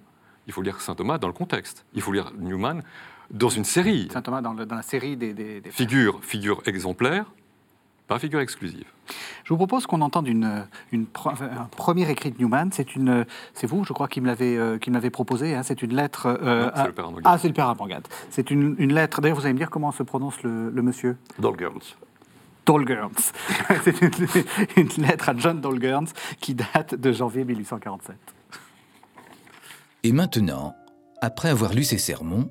[0.46, 1.84] Il faut lire saint Thomas dans le contexte.
[1.94, 2.82] Il faut lire Newman
[3.30, 4.08] dans une série.
[4.12, 7.26] Saint Thomas dans, la série des, des, figures, figures exemplaires,
[8.12, 8.84] pas figure exclusive.
[9.44, 12.68] Je vous propose qu'on entende une, une, un premier écrit de Newman.
[12.72, 15.54] C'est une, c'est vous, je crois, qui me l'avez, euh, qui m'avait proposé.
[15.54, 15.62] Hein.
[15.62, 16.26] C'est une lettre.
[16.26, 17.74] Euh, c'est le père Ah, c'est le père
[18.30, 19.20] C'est une, une, lettre.
[19.20, 21.16] D'ailleurs, vous allez me dire comment se prononce le, le monsieur?
[21.38, 21.96] Dolgerns.
[22.66, 23.32] Dolgerns.
[23.84, 24.10] c'est une,
[24.76, 26.08] une, lettre à John Dolgerns
[26.40, 28.16] qui date de janvier 1847.
[30.04, 30.74] Et maintenant,
[31.22, 32.50] après avoir lu ces sermons,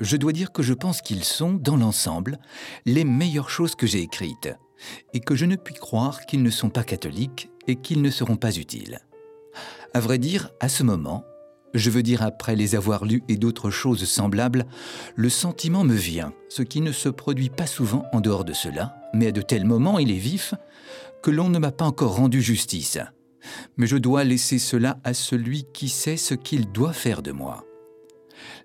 [0.00, 2.38] je dois dire que je pense qu'ils sont, dans l'ensemble,
[2.84, 4.50] les meilleures choses que j'ai écrites
[5.14, 8.36] et que je ne puis croire qu'ils ne sont pas catholiques et qu'ils ne seront
[8.36, 9.00] pas utiles.
[9.94, 11.24] À vrai dire, à ce moment,
[11.74, 14.66] je veux dire après les avoir lus et d'autres choses semblables,
[15.14, 18.96] le sentiment me vient, ce qui ne se produit pas souvent en dehors de cela,
[19.14, 20.54] mais à de tels moments il est vif,
[21.22, 22.98] que l'on ne m'a pas encore rendu justice.
[23.76, 27.64] Mais je dois laisser cela à celui qui sait ce qu'il doit faire de moi.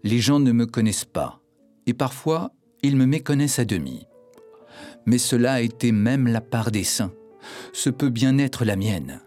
[0.03, 1.41] Les gens ne me connaissent pas,
[1.85, 2.51] et parfois
[2.83, 4.07] ils me méconnaissent à demi
[5.05, 7.13] mais cela a été même la part des saints.
[7.73, 9.21] Ce peut bien être la mienne.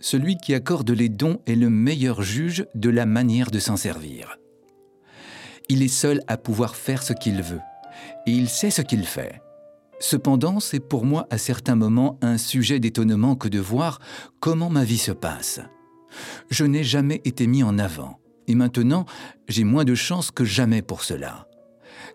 [0.00, 4.38] Celui qui accorde les dons est le meilleur juge de la manière de s'en servir.
[5.68, 7.60] Il est seul à pouvoir faire ce qu'il veut,
[8.26, 9.40] et il sait ce qu'il fait.
[10.00, 14.00] Cependant, c'est pour moi à certains moments un sujet d'étonnement que de voir
[14.40, 15.60] comment ma vie se passe.
[16.48, 19.04] Je n'ai jamais été mis en avant, et maintenant
[19.48, 21.49] j'ai moins de chance que jamais pour cela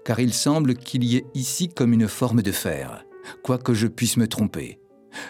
[0.05, 3.03] car il semble qu'il y ait ici comme une forme de fer,
[3.43, 4.79] quoique je puisse me tromper.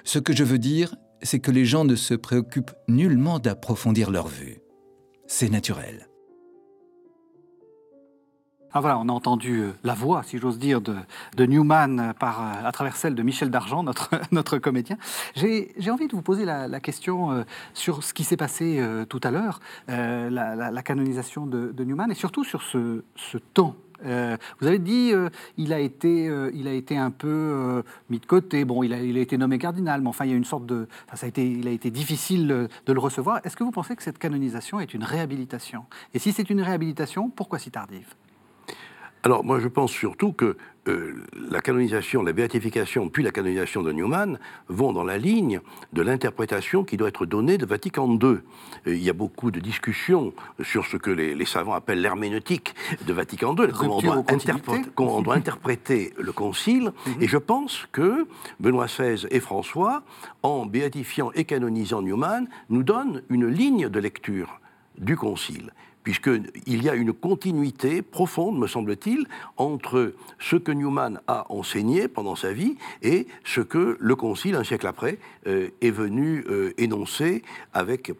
[0.03, 4.27] Ce que je veux dire, c'est que les gens ne se préoccupent nullement d'approfondir leur
[4.27, 4.59] vue.
[5.27, 6.07] C'est naturel.
[8.77, 10.97] Ah voilà, on a entendu euh, la voix, si j'ose dire, de,
[11.39, 14.97] Newman par, euh, à travers celle de Michel Dargent, notre, notre comédien.
[15.33, 19.31] J'ai envie de vous poser la, question euh, sur ce qui s'est passé tout à
[19.31, 25.29] l'heure, la, canonisation de, Newman, et surtout sur ce temps euh, vous avez dit euh,
[25.57, 28.65] il a été euh, il a été un peu mis de côté.
[28.65, 30.65] Bon, il a, il a été nommé cardinal, mais enfin il y a une sorte
[30.65, 33.39] de ça a été il a été difficile de le recevoir.
[33.43, 35.85] Est-ce que vous pensez que cette canonisation est une réhabilitation?
[36.13, 38.13] Et si c'est une réhabilitation, pourquoi si tardive?
[39.23, 41.15] Alors moi je pense surtout que euh,
[41.49, 45.59] la canonisation, la béatification, puis la canonisation de Newman vont dans la ligne
[45.93, 48.37] de l'interprétation qui doit être donnée de Vatican II.
[48.85, 53.55] il y a beaucoup de discussions sur ce que les, savants appellent l'herméneutique de Vatican
[53.55, 53.97] II, comment
[55.17, 56.91] on, doit interpréter le concile.
[57.07, 57.21] Mhm.
[57.21, 58.27] Et je pense que
[58.59, 60.03] Benoît XVI et François,
[60.43, 64.59] en béatifiant et canonisant Newman, nous donnent une ligne de lecture
[64.97, 65.71] du concile
[66.05, 72.35] puisqu'il y a une continuité profonde, me semble-t-il, entre ce que Newman a enseigné pendant
[72.35, 77.41] sa vie et ce que le Concile, un siècle après, euh, est venu euh, énoncer
[77.73, 78.13] avec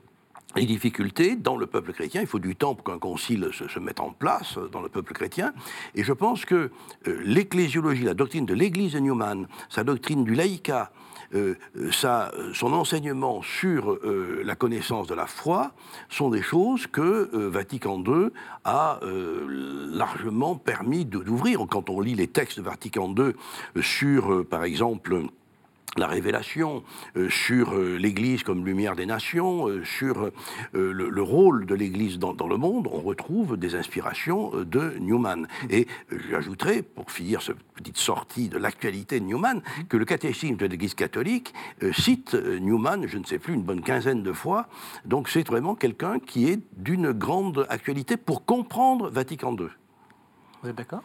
[0.56, 2.22] les difficultés dans le peuple chrétien.
[2.22, 5.54] Il faut du temps pour qu'un concile se, mette en place dans le peuple chrétien.
[5.94, 6.72] Et je pense que
[7.08, 10.92] euh, l'ecclésiologie, la doctrine de l'Église de Newman, sa doctrine du laïcat,
[11.34, 11.56] euh,
[12.54, 15.72] son enseignement sur euh, la connaissance de la foi
[16.10, 18.30] sont des choses que euh, Vatican II
[18.64, 21.60] a largement permis d'ouvrir.
[21.70, 23.34] Quand on lit les textes de Vatican II
[23.82, 25.26] sur, par exemple,
[25.98, 26.84] la révélation,
[27.16, 30.32] euh, sur euh, l'Église comme lumière des nations, euh, sur
[30.74, 35.48] le, rôle de l'Église dans, le monde, on retrouve des inspirations de Newman.
[35.70, 35.88] Et
[36.30, 40.94] j'ajouterai, pour finir cette petite sortie de l'actualité de Newman, que le catéchisme de l'Église
[40.94, 41.54] catholique
[41.94, 44.68] cite Newman, je ne sais plus, une bonne quinzaine de fois.
[45.06, 49.68] Donc c'est vraiment quelqu'un qui est d'une grande actualité pour comprendre Vatican II.
[50.62, 51.04] Vous êtes d'accord?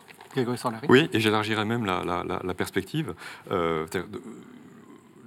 [0.89, 3.15] Oui, et j'élargirais même la, perspective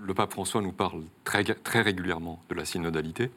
[0.05, 3.31] le pape François nous parle très, régulièrement de la synodalité.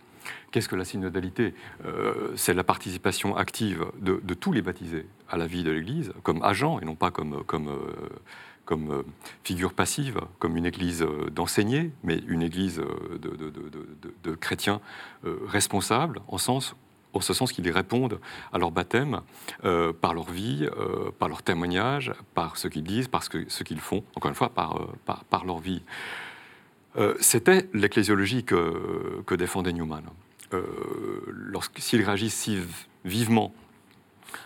[0.50, 1.55] Qu'est-ce que la synodalité?
[1.85, 6.42] Euh, C'est la participation active de, tous les baptisés à la vie de l'Église, comme
[6.42, 9.02] agents et non pas comme, comme, euh, euh,
[9.44, 12.83] figure passive, comme une Église d'enseignés, mais une Église
[13.20, 14.81] de, chrétiens
[15.24, 18.18] responsables, en ce sens qu'ils répondent
[18.52, 19.20] à leur baptême
[20.00, 20.68] par leur vie,
[21.20, 25.44] par leur témoignage, par ce qu'ils disent, par ce qu'ils font, encore une fois, par
[25.44, 25.83] leur vie.
[26.97, 30.05] Euh, c'était l'ecclésiologie que, défendait Newman.
[30.53, 30.63] Euh,
[31.79, 32.59] S'il réagit si
[33.05, 33.55] vivement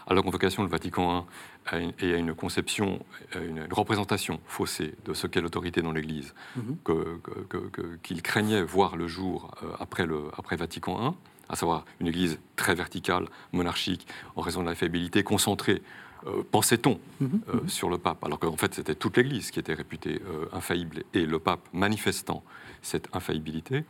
[0.07, 1.27] à la convocation du Vatican
[1.73, 7.99] I et à une conception, une, représentation faussée de ce qu'est l'autorité dans l'Église, mm-hmm.
[8.03, 11.15] qu'il craignait voir le jour euh, après, le, après Vatican I,
[11.49, 15.83] à savoir une Église très verticale, monarchique, en raison de la faiblité, concentrée
[16.27, 17.69] euh, pensait-on mhm, euh, mhm.
[17.69, 21.25] sur le pape, alors qu'en fait c'était toute l'Église qui était réputée euh, infaillible, et
[21.25, 22.43] le pape manifestant
[22.83, 23.85] cette infaillibilité,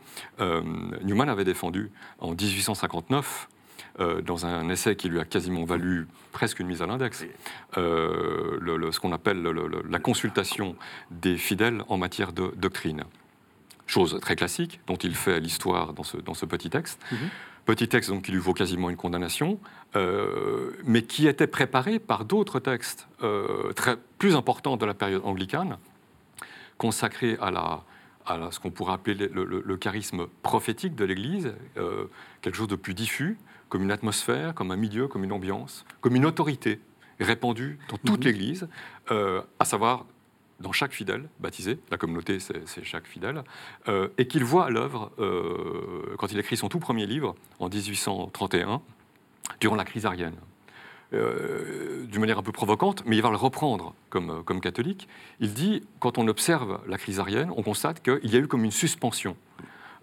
[1.01, 3.47] Newman avait défendu en 1859
[4.25, 7.25] dans un essai qui lui a quasiment valu presque une mise à l'index,
[7.73, 9.41] ce qu'on appelle
[9.89, 10.75] la consultation
[11.09, 13.05] des fidèles en matière de doctrine.
[13.87, 17.01] Chose très classique, dont il fait l'histoire dans ce, dans ce petit texte.
[17.13, 17.17] Mhm.
[17.71, 19.57] Petit texte donc, qui lui vaut quasiment une condamnation,
[19.95, 25.21] euh, mais qui était préparé par d'autres textes euh, très, plus importants de la période
[25.23, 25.77] anglicane,
[26.77, 27.85] consacrés à, la,
[28.25, 32.07] à ce qu'on pourrait appeler le, charisme prophétique de l'Église, euh,
[32.41, 33.37] quelque chose de plus diffus,
[33.69, 36.81] comme une atmosphère, comme un milieu, comme une ambiance, comme une autorité
[37.21, 38.25] répandue dans toute mhm.
[38.25, 38.67] l'Église,
[39.07, 40.07] à savoir
[40.61, 43.43] dans chaque fidèle baptisé, la communauté c'est chaque fidèle,
[43.87, 47.67] euh, et qu'il voit à l'œuvre, euh, quand il écrit son tout premier livre, en
[47.67, 48.81] 1831,
[49.59, 50.35] durant la crise arienne.
[51.13, 55.09] Euh, d'une manière un peu provocante, mais il va le reprendre comme, comme catholique.
[55.41, 58.63] Il dit, quand on observe la crise arienne, on constate qu'il y a eu comme
[58.63, 59.35] une suspension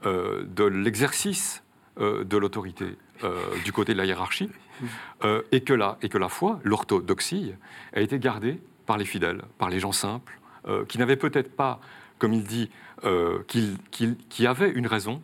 [0.04, 1.64] de l'exercice
[1.98, 2.96] de l'autorité
[3.64, 4.50] du côté de la hiérarchie,
[5.50, 7.54] et, que la, et que la foi, l'orthodoxie,
[7.94, 11.80] a été gardée par les fidèles, par les gens simples, euh, qui n'avaient peut-être pas,
[12.18, 12.70] comme il dit,
[13.04, 15.22] euh, qui avaient une raison,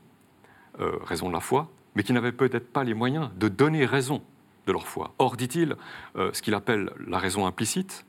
[0.80, 4.22] euh, raison de la foi, mais qui n'avaient peut-être pas les moyens de donner raison
[4.66, 5.12] de leur foi.
[5.18, 5.76] Or, dit-il,
[6.16, 8.06] ce qu'il appelle la raison implicite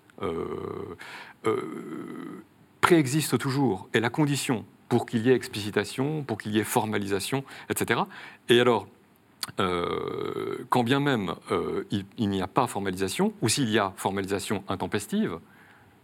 [2.80, 7.44] préexiste toujours, et la condition pour qu'il y ait explicitation, pour qu'il y ait formalisation,
[7.70, 8.02] etc.
[8.48, 8.88] Et alors,
[9.58, 11.36] quand bien même
[11.92, 15.40] il n'y a pas formalisation, ou s'il y a formalisation intempestive,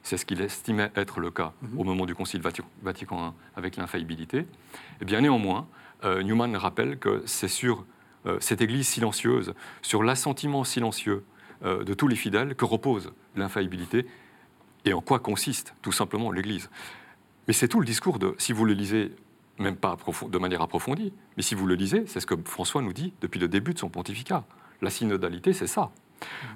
[0.04, 1.80] c'est ce qu'il estimait être le cas mhm.
[1.80, 4.46] au moment du Concile Vatican I avec l'infaillibilité.
[5.02, 5.68] Eh bien néanmoins,
[6.04, 7.86] euh, Newman rappelle que c'est sur
[8.26, 11.24] euh, cette Église silencieuse, sur l'assentiment silencieux
[11.64, 14.06] euh, de tous les fidèles que repose l'infaillibilité
[14.86, 16.70] et en quoi consiste tout simplement l'Église.
[17.48, 19.12] Mais c'est tout le discours de, si vous le lisez,
[19.60, 22.94] même pas de manière approfondie, mais si vous le lisez, c'est ce que François nous
[22.94, 24.44] dit depuis le début de son pontificat.
[24.82, 25.92] La synodalité, c'est ça.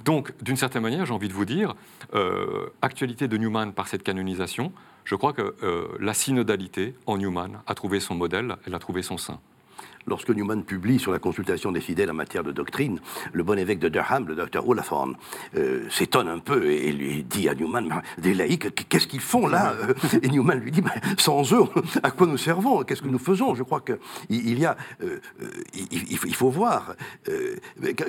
[0.03, 1.75] Donc, d'une certaine manière, j'ai envie de vous dire,
[2.13, 4.71] euh, actualité de Newman par cette canonisation,
[5.03, 9.01] je crois que euh, la synodalité en Newman a trouvé son modèle, elle a trouvé
[9.01, 9.39] son sein
[10.07, 12.99] lorsque Newman publie sur la consultation des fidèles en matière de doctrine,
[13.33, 15.15] le bon évêque de Durham, le docteur Olaforn,
[15.55, 19.73] euh, s'étonne un peu et, lui dit à Newman Des laïcs, qu'est-ce qu'ils font là
[19.73, 20.83] euh, Et Newman lui dit
[21.17, 21.63] Sans eux,
[22.03, 22.83] à quoi nous servons?
[22.83, 23.55] Qu'est-ce que nous faisons?
[23.55, 23.97] Je crois qu'il
[24.29, 24.77] il y a.
[25.03, 25.19] Euh,
[25.73, 26.95] il, faut voir.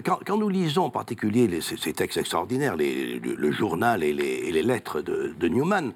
[0.04, 5.92] Quand, nous lisons en particulier ces, textes extraordinaires, le, journal et les, lettres de, Newman,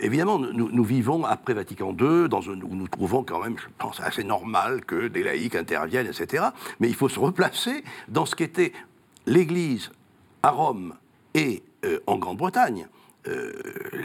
[0.00, 3.66] évidemment, nous, nous, vivons après Vatican II, dans un, où nous trouvons quand même, je
[3.78, 6.46] pense, assez normal que des laïcs interviennent, etc.
[6.80, 8.72] Mais il faut se replacer dans ce qu'était
[9.26, 9.90] l'Église
[10.42, 10.94] à Rome
[11.34, 12.86] et euh, en Grande-Bretagne.
[13.28, 13.52] Euh,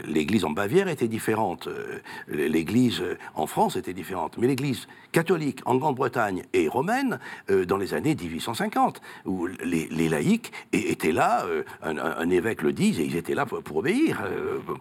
[0.06, 3.02] l'Église en Bavière était différente, euh, l'Église
[3.34, 7.18] en France était différente, mais l'Église catholique en Grande-Bretagne et romaine
[7.48, 11.44] dans les années 1850, où les, laïcs étaient là,
[11.82, 14.22] un, évêque le dit, et ils étaient là pour, obéir,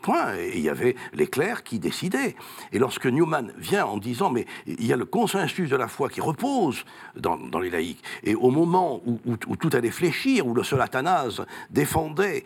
[0.01, 2.36] point, et il y avait les clercs qui décidaient.
[2.72, 6.07] Et lorsque Newman vient en disant, mais il y a le consensus de la foi
[6.07, 6.86] qui repose
[7.18, 12.45] dans, les laïcs, et au moment où, tout allait fléchir, où le seul Athanase défendait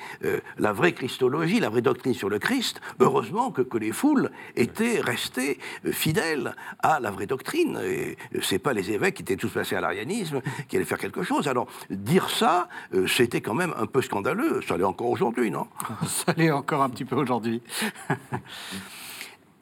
[0.57, 4.99] la vraie Christologie, la vraie doctrine sur le Christ, heureusement que, que les foules étaient
[4.99, 5.57] restées
[5.91, 7.79] fidèles à la vraie doctrine.
[7.83, 11.23] Et c'est pas les évêques qui étaient tous passés à l'arianisme qui allaient faire quelque
[11.23, 11.47] chose.
[11.47, 12.67] Alors, dire ça,
[13.07, 14.61] c'était quand même un peu scandaleux.
[14.67, 15.67] Ça l'est encore aujourd'hui, non?
[16.07, 17.61] Ça l'est encore un petit peu aujourd'hui.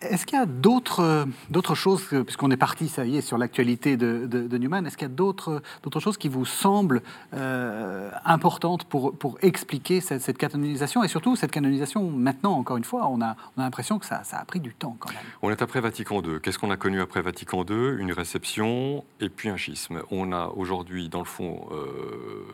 [0.10, 3.98] Est-ce qu'il y a d'autres, d'autres choses, puisqu'on est parti, ça y est, sur l'actualité
[3.98, 7.02] de, de, Newman, est-ce qu'il y a d'autres, d'autres choses qui vous semblent
[7.34, 13.08] euh, importantes pour, pour expliquer cette, canonisation Et surtout, cette canonisation, maintenant, encore une fois,
[13.08, 15.24] on a, on a l'impression que ça, ça, a pris du temps quand même.
[15.42, 16.40] On est après Vatican II.
[16.42, 20.02] Qu'est-ce qu'on a connu après Vatican II Une réception et puis un schisme.
[20.12, 22.46] On a aujourd'hui, dans le fond, euh,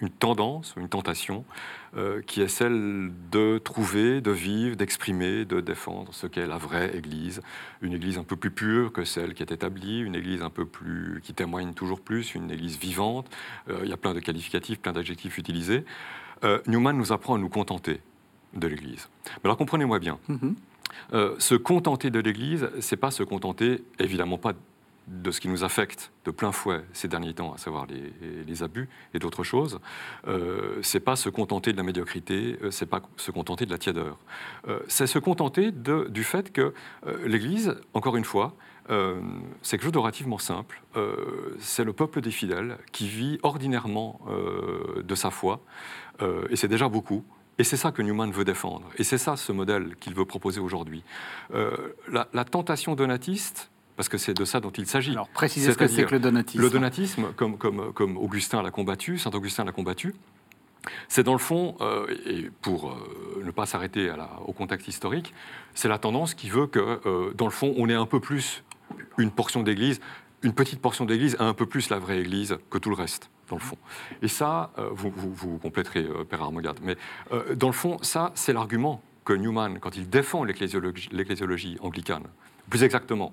[0.00, 1.44] une tendance, une tentation,
[1.96, 6.96] euh, qui est celle de trouver, de vivre, d'exprimer, de défendre ce qu'est la vraie
[6.96, 7.40] Église,
[7.82, 10.64] une Église un peu plus pure que celle qui est établie, une Église un peu
[10.66, 13.28] plus qui témoigne toujours plus, une Église vivante.
[13.68, 15.84] Euh, il y a plein de qualificatifs, plein d'adjectifs utilisés.
[16.42, 18.00] Euh, Newman nous apprend à nous contenter
[18.54, 19.08] de l'Église.
[19.26, 20.18] Mais alors comprenez-moi bien.
[20.28, 21.40] Mm-hmm.
[21.40, 24.52] se contenter de l'Église, c'est pas se contenter, évidemment pas
[25.06, 28.88] de ce qui nous affecte de plein fouet ces derniers temps, à savoir les, abus
[29.12, 29.80] et d'autres choses,
[30.28, 33.78] euh, c'est pas se contenter de la médiocrité, euh, c'est pas se contenter de la
[33.78, 34.16] tièdeur.
[34.68, 36.72] Euh, c'est se contenter du fait que
[37.24, 38.54] l'Église, encore une fois,
[39.62, 40.82] c'est quelque chose de relativement simple.
[41.58, 44.20] c'est le peuple des fidèles qui vit ordinairement
[45.02, 45.60] de sa foi,
[46.50, 47.24] et c'est déjà beaucoup.
[47.58, 48.90] Et c'est ça que Newman veut défendre.
[48.98, 51.02] Et c'est ça ce modèle qu'il veut proposer aujourd'hui.
[51.52, 55.12] La, la, tentation donatiste, parce que c'est de ça dont il s'agit.
[55.12, 56.62] Alors précisez ce que c'est que le donatisme.
[56.62, 60.14] Le donatisme, comme, comme, comme Augustin l'a combattu, Saint Augustin l'a combattu,
[61.08, 64.12] c'est dans le fond, euh, et pour euh, ne pas s'arrêter
[64.46, 65.34] au contexte historique,
[65.74, 68.62] c'est la tendance qui veut que, euh, dans le fond, on ait un peu plus
[69.18, 70.00] une portion d'Église,
[70.42, 73.56] une petite portion d'Église, un peu plus la vraie Église que tout le reste, dans
[73.56, 73.78] le fond.
[74.20, 76.96] Et ça, vous, vous, compléterez, Père Armogad, mais
[77.56, 82.24] dans le fond, ça, c'est l'argument que Newman, quand il défend l'ecclésiologie anglicane,
[82.68, 83.32] plus exactement,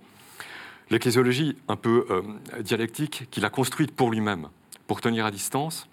[0.92, 2.22] l'ecclésiologie un peu euh,
[2.62, 4.50] dialectique qu'il a construite pour lui-même,
[4.86, 5.88] pour tenir à distance,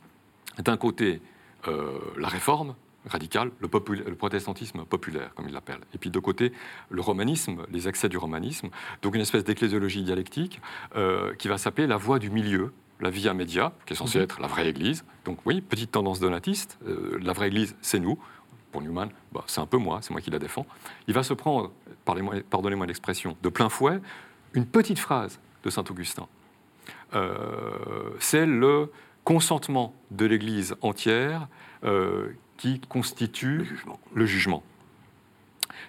[0.59, 1.22] d'un côté,
[1.68, 2.74] euh, la réforme
[3.07, 3.68] radicale, le,
[4.05, 6.53] le, protestantisme populaire, comme il l'appelle, et puis de côté,
[6.90, 8.68] le romanisme, les excès du romanisme,
[9.01, 10.61] donc une espèce d'ecclésiologie dialectique
[10.96, 14.24] euh, qui va s'appeler la voie du milieu, la via media, qui est censée mhm.
[14.24, 15.05] être la vraie Église.
[15.24, 16.78] Donc oui, petite tendance donatiste,
[17.22, 18.18] la vraie Église, c'est nous.
[18.72, 20.66] Pour Newman, bah, c'est un peu moi, c'est moi qui la défends.
[21.07, 21.72] Il va se prendre,
[22.05, 24.01] pardonnez-moi l'expression, de plein fouet
[24.59, 26.26] une petite phrase de Saint Augustin.
[27.14, 28.90] Euh, c'est le
[29.22, 31.46] consentement de l'Église entière
[31.84, 33.78] euh, qui constitue
[34.14, 34.62] le jugement.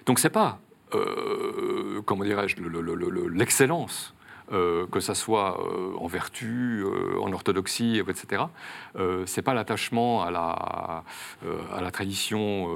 [0.06, 0.60] Donc c'est pas,
[0.94, 2.56] euh, comment dirais-je,
[3.28, 4.14] l'excellence,
[4.50, 5.64] que ça soit
[5.96, 6.84] en vertu,
[7.20, 8.42] en orthodoxie, etc.
[9.24, 11.04] c'est pas l'attachement à la,
[11.72, 12.68] à la tradition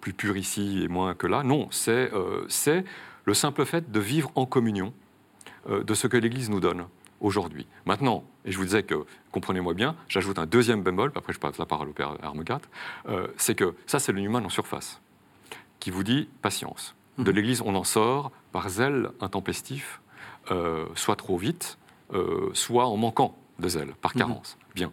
[0.00, 1.42] plus pure ici et moins que là.
[1.42, 2.12] Non, c'est
[3.24, 4.92] le simple fait de vivre en communion
[5.68, 6.86] de ce que l'Église nous donne
[7.20, 7.66] aujourd'hui.
[7.84, 11.58] Maintenant, et je vous disais que, comprenez-moi bien, j'ajoute un deuxième bémol, après je passe
[11.58, 12.60] la parole au Père Armegat,
[13.08, 15.00] euh, c'est que ça, c'est le Newman en surface,
[15.80, 16.94] qui vous dit patience.
[17.18, 17.36] De mhm.
[17.36, 20.00] l'Église, on en sort par zèle intempestif,
[20.50, 21.78] euh, soit trop vite,
[22.52, 24.18] soit en manquant de zèle, par mhm.
[24.18, 24.58] carence.
[24.74, 24.92] Bien.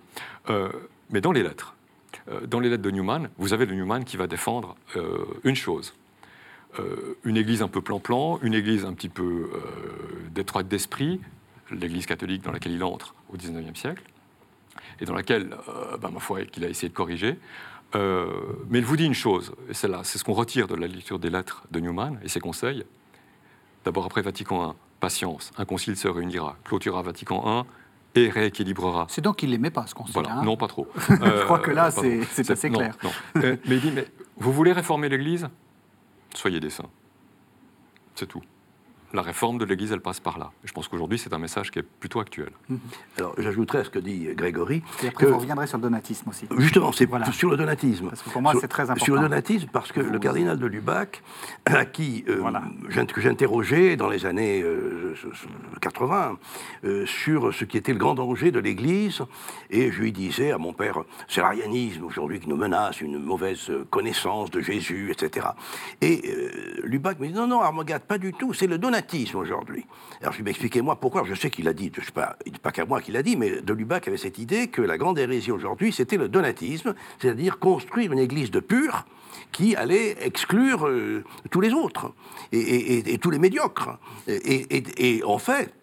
[1.10, 1.76] mais dans les lettres,
[2.48, 4.76] dans les lettres de Newman, vous avez le Newman qui va défendre
[5.44, 5.94] une chose,
[6.80, 9.60] euh, une église un peu plan-plan, une église un petit peu euh,
[10.32, 11.22] détroite d'esprit,
[11.72, 14.04] l'église catholique dans laquelle il entre au XIXe siècle,
[15.00, 17.38] et dans laquelle, euh, bah, ma foi, qu'il a essayé de corriger.
[17.94, 21.20] mais il vous dit une chose, et c'est c'est ce qu'on retire de la lecture
[21.20, 22.84] des lettres de Newman et ses conseils.
[23.86, 27.44] D'abord, après Vatican I, patience, un concile se réunira, clôturera Vatican
[28.16, 29.06] I et rééquilibrera.
[29.10, 30.14] C'est donc qu'il l'aimait pas, ce concile.
[30.14, 30.38] Voilà.
[30.38, 30.88] Hein non, pas trop.
[31.10, 32.96] Je crois que là, c'est assez clair.
[33.36, 34.08] mais il dit, mais
[34.38, 35.50] vous voulez réformer l'Église?
[36.38, 36.90] Soyez des saints.
[38.16, 38.44] C'est tout
[39.14, 40.52] la réforme de l'Église, elle passe par là.
[40.64, 42.50] je pense qu'aujourd'hui, c'est un message qui est plutôt actuel.
[42.68, 42.80] Mhm.
[43.20, 44.82] Alors, j'ajouterais à ce que dit Grégory.
[45.04, 46.48] Et après, vous reviendrez sur le donatisme aussi.
[46.58, 48.10] Justement, c'est sur le donatisme.
[48.10, 49.06] Parce que pour moi, c'est très important.
[49.06, 51.22] Sur le donatisme, parce que le cardinal de Lubac,
[51.66, 54.66] à qui euh, que j'interrogeais dans les années
[55.82, 56.38] 80
[56.84, 59.22] euh, euh, sur ce qui était le grand danger de l'Église,
[59.70, 63.72] et je lui disais à mon père, c'est l'arianisme aujourd'hui qui nous menace, une mauvaise
[63.92, 65.48] connaissance de Jésus, etc.
[66.02, 66.36] Et
[66.84, 69.03] Lubac me dit, non, non, Armogate, pas du tout, c'est le donatisme
[69.36, 69.86] aujourd'hui.
[70.22, 71.24] Alors je lui expliquez-moi pourquoi.
[71.26, 72.36] Je sais qu'il a dit, je sais pas,
[72.72, 75.52] qu'à moi qu'il a dit, mais de Lubac avait cette idée que la grande hérésie
[75.52, 79.06] aujourd'hui, c'était le donatisme, c'est-à-dire construire une église de pur
[79.52, 82.14] qui allait exclure euh, tous les autres
[82.52, 84.00] et, tous les médiocres.
[84.28, 85.74] Et, en fait,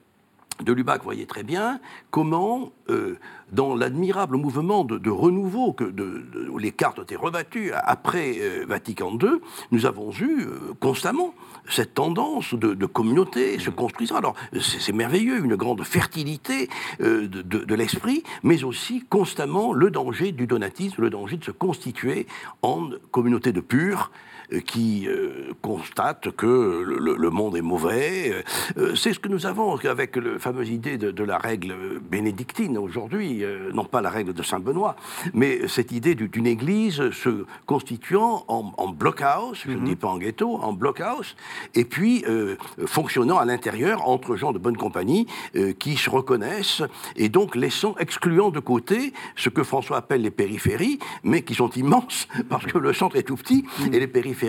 [0.63, 3.19] de Lubac voyait très bien comment euh,
[3.53, 5.85] dans l'admirable mouvement de, renouveau que
[6.49, 9.41] où les cartes été rebattues après euh, Vatican II,
[9.71, 10.47] nous avons eu
[10.81, 11.35] constamment
[11.71, 14.17] cette tendance de, communauté se construisant.
[14.17, 16.69] Alors c'est merveilleux, une grande fertilité
[17.01, 22.27] euh, de, l'esprit, mais aussi constamment le danger du donatisme, le danger de se constituer
[22.63, 24.11] en communauté de purs
[24.59, 28.43] qui euh, constate que le, monde est mauvais.
[28.77, 33.45] Euh, c'est ce que nous avons avec la fameuse idée de, la règle bénédictine aujourd'hui,
[33.73, 34.97] non pas la règle de Saint-Benoît,
[35.35, 39.97] mais cette idée d'une église se constituant en, blockhouse, je ne dis mhm.
[39.97, 41.37] pas en ghetto, en blockhouse,
[41.75, 42.25] et puis
[42.87, 45.27] fonctionnant à l'intérieur entre gens de bonne compagnie
[45.79, 46.83] qui se reconnaissent
[47.17, 51.71] et donc laissant, excluant de côté ce que François appelle les périphéries, mais qui sont
[51.71, 53.95] immenses parce que le centre est tout petit mhm.
[53.95, 54.40] et les périphéries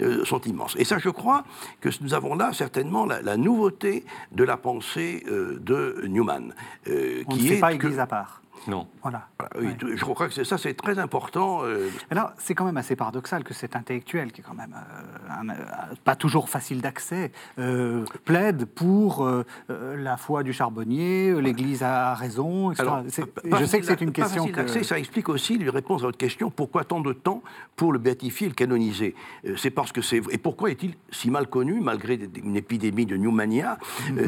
[0.00, 0.76] euh, sont immenses.
[0.78, 1.44] Et ça, je crois
[1.80, 6.54] que nous avons là certainement la, nouveauté de la pensée euh, de Newman.
[6.88, 8.42] Euh, On qui ne fait est pas église à part.
[8.68, 8.86] Non.
[9.02, 9.28] Voilà.
[9.62, 11.60] Je crois que ça, c'est très important.
[11.64, 11.88] Euh...
[12.10, 15.94] Alors, c'est quand même assez paradoxal que cet intellectuel, qui est quand même euh, euh,
[16.04, 19.28] pas toujours facile d'accès, euh, plaide pour
[19.68, 22.88] la foi du charbonnier, l'Église a raison, etc.
[23.06, 24.42] je sais que c'est une question.
[24.42, 27.42] Facile d'accès, ça explique aussi, lui répondre à votre question, pourquoi tant de temps
[27.76, 29.14] pour le béatifier et le canoniser?
[29.56, 30.20] C'est parce que c'est.
[30.30, 33.78] Et pourquoi est-il si mal connu, malgré une épidémie de pneumania,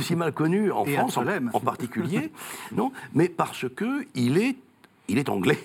[0.00, 2.32] si mal connu en France en, en, particulier?
[2.72, 4.29] Non, mais parce que il
[5.08, 5.58] il est anglais,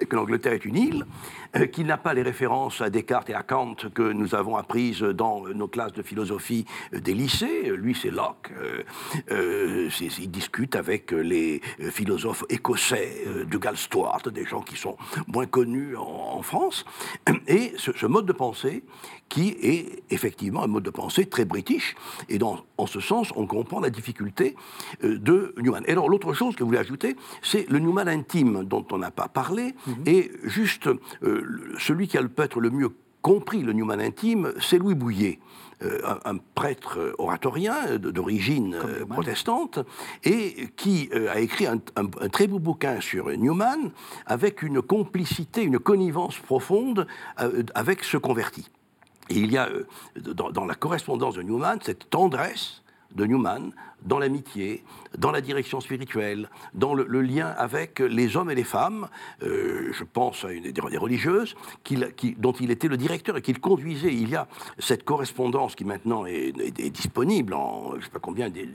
[0.00, 1.06] et que l'Angleterre est une île,
[1.64, 5.46] qu'il n'a pas les références à Descartes et à Kant que nous avons apprises dans
[5.48, 7.70] nos classes de philosophie des lycées.
[7.76, 8.52] Lui, c'est Locke.
[8.60, 8.82] Euh,
[9.30, 14.96] euh, il discute avec les philosophes écossais du Galstuart, des gens qui sont
[15.26, 16.84] moins connus en, France.
[17.48, 18.84] Et ce, mode de pensée,
[19.28, 21.96] qui est effectivement un mode de pensée très british,
[22.28, 24.54] et dans, en ce sens, on comprend la difficulté
[25.02, 25.82] de Newman.
[25.86, 29.10] Et alors, l'autre chose que vous voulez ajouter, c'est le Newman intime dont on n'a
[29.10, 29.94] pas parlé, mhm.
[30.06, 30.88] et juste
[31.78, 32.90] celui qui a peut-être le mieux
[33.22, 35.40] compris le Newman intime, c'est Louis Bouillet.
[35.82, 39.78] Euh, un, prêtre oratorien d'origine euh, protestante,
[40.24, 41.78] et qui euh, a écrit un,
[42.28, 43.90] très beau bouquin sur Newman,
[44.24, 47.06] avec une complicité, une connivence profonde
[47.74, 48.70] avec ce converti.
[49.28, 49.68] Et il y a
[50.18, 52.82] dans, dans, la correspondance de Newman cette tendresse
[53.14, 53.72] de Newman
[54.02, 54.82] dans l'amitié,
[55.18, 59.08] dans la direction spirituelle, dans le, lien avec les hommes et les femmes.
[59.42, 61.54] Euh, je pense à une des, religieuses
[61.84, 61.96] qui,
[62.38, 64.12] dont il était le directeur et qu'il conduisait.
[64.12, 64.46] Il y a
[64.78, 66.52] cette correspondance qui maintenant est,
[66.90, 68.68] disponible en, je ne sais pas combien, des,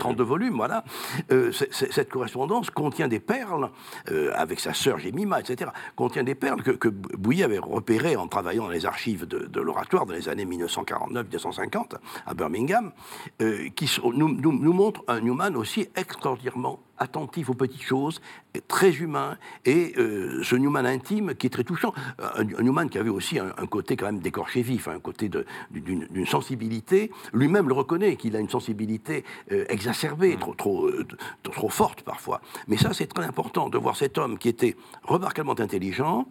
[0.00, 0.56] 32, volumes.
[0.56, 0.84] voilà.
[1.30, 3.70] Euh, cette correspondance contient des perles,
[4.10, 8.26] euh, avec sa sœur Jemima, etc., contient des perles que, que Bouilly avait repérées en
[8.26, 11.96] travaillant dans les archives de, l'oratoire dans les années 1949-1950
[12.26, 12.92] à Birmingham,
[13.74, 18.20] qui sont, nous, nous, montre un Newman aussi extraordinairement attentif aux petites choses,
[18.66, 21.92] très humain, et euh, ce Newman intime qui est très touchant.
[22.18, 25.30] Un, Newman qui avait aussi un, côté quand même d'écorché vif, un côté
[25.70, 31.06] d'une sensibilité, lui-même le reconnaît, qu'il a une sensibilité euh, exacerbée, trop, trop, euh,
[31.42, 32.40] trop forte parfois.
[32.66, 36.26] Mais ça, c'est très important de voir cet homme qui était remarquablement intelligent,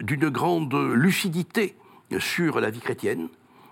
[0.00, 1.76] d'une grande lucidité
[2.18, 3.28] sur la vie chrétienne,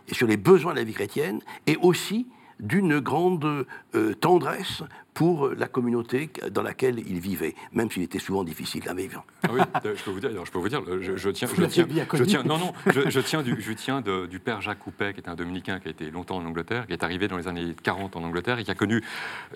[0.09, 2.28] et sur les besoins de la vie chrétienne, et aussi
[2.62, 4.82] d'une grande euh, tendresse
[5.14, 9.24] pour la communauté dans laquelle il vivait, même s'il était souvent difficile à vivre.
[9.42, 12.24] Ah oui, je peux vous dire, je peux vous dire, je, tiens, je tiens, je
[12.24, 15.34] tiens, non, non, je, tiens, du, je tiens du père Jacques Coupet, qui est un
[15.34, 18.22] dominicain qui a été longtemps en Angleterre, qui est arrivé dans les années 40 en
[18.22, 19.02] Angleterre et qui a connu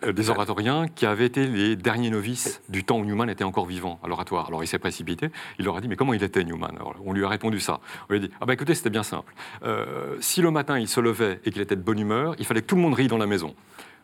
[0.04, 3.66] euh, des oratoriens qui avaient été les derniers novices du temps où Newman était encore
[3.66, 4.46] vivant à l'oratoire.
[4.48, 6.76] Alors il s'est précipité, il leur a dit, mais comment il était Newman?
[6.76, 7.80] Alors, On lui a répondu ça.
[8.08, 9.32] On lui a dit, ah bah écoutez, c'était bien simple.
[9.62, 12.62] Euh, si le matin il se levait et qu'il était de bonne humeur, il fallait
[12.62, 13.54] que tout le monde rie dans la maison.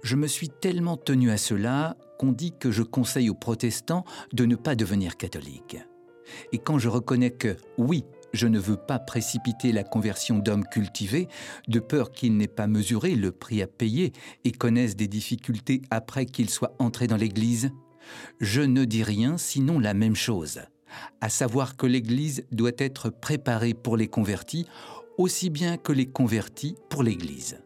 [0.04, 4.46] Je me suis tellement tenu à cela qu'on dit que je conseille aux protestants de
[4.46, 5.78] ne pas devenir catholiques.
[6.52, 11.28] Et quand je reconnais que, oui, je ne veux pas précipiter la conversion d'hommes cultivés,
[11.68, 16.26] de peur qu'ils n'aient pas mesuré le prix à payer et connaissent des difficultés après
[16.26, 17.72] qu'ils soient entrés dans l'Église,
[18.40, 20.62] je ne dis rien sinon la même chose,
[21.22, 24.68] à savoir que l'Église doit être préparée pour les convertis
[25.18, 27.60] aussi bien que les convertis pour l'Église.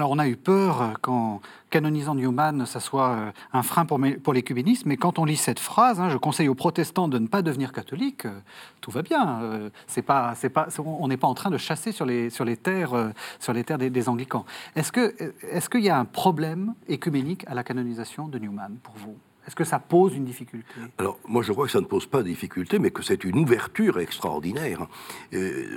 [0.00, 4.00] Alors on a eu peur euh, qu'en canonisant Newman, ça soit euh, un frein pour,
[4.22, 7.26] pour l'écuménisme, mais quand on lit cette phrase, hein, je conseille aux protestants de ne
[7.26, 8.40] pas devenir catholiques, euh,
[8.80, 9.70] tout va bien.
[9.86, 13.12] c'est pas, pas, on n'est pas en train de chasser sur les, sur les terres,
[13.40, 14.46] sur les terres des, anglicans.
[14.74, 18.94] Est-ce, que, est-ce qu'il y a un problème écuménique à la canonisation de Newman pour
[18.96, 19.18] vous?
[19.46, 20.72] Est-ce que ça pose une difficulté?
[20.96, 23.36] Alors, moi, je crois que ça ne pose pas de difficulté, mais que c'est une
[23.36, 24.86] ouverture extraordinaire.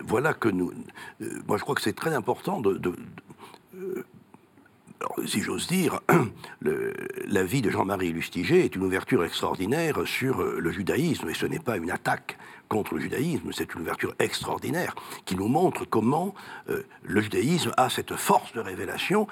[0.07, 0.71] voilà que nous.
[1.45, 2.79] moi, je crois que c'est très important de,
[5.25, 5.99] si j'ose dire,
[6.61, 11.45] la vie de Jean-Marie Lustiger est une ouverture extraordinaire sur euh, le judaïsme, et ce
[11.45, 12.37] n'est pas une attaque
[12.69, 14.95] contre le judaïsme, c'est une ouverture extraordinaire
[15.25, 16.33] qui nous montre comment
[16.69, 19.27] euh, le judaïsme a cette force de révélation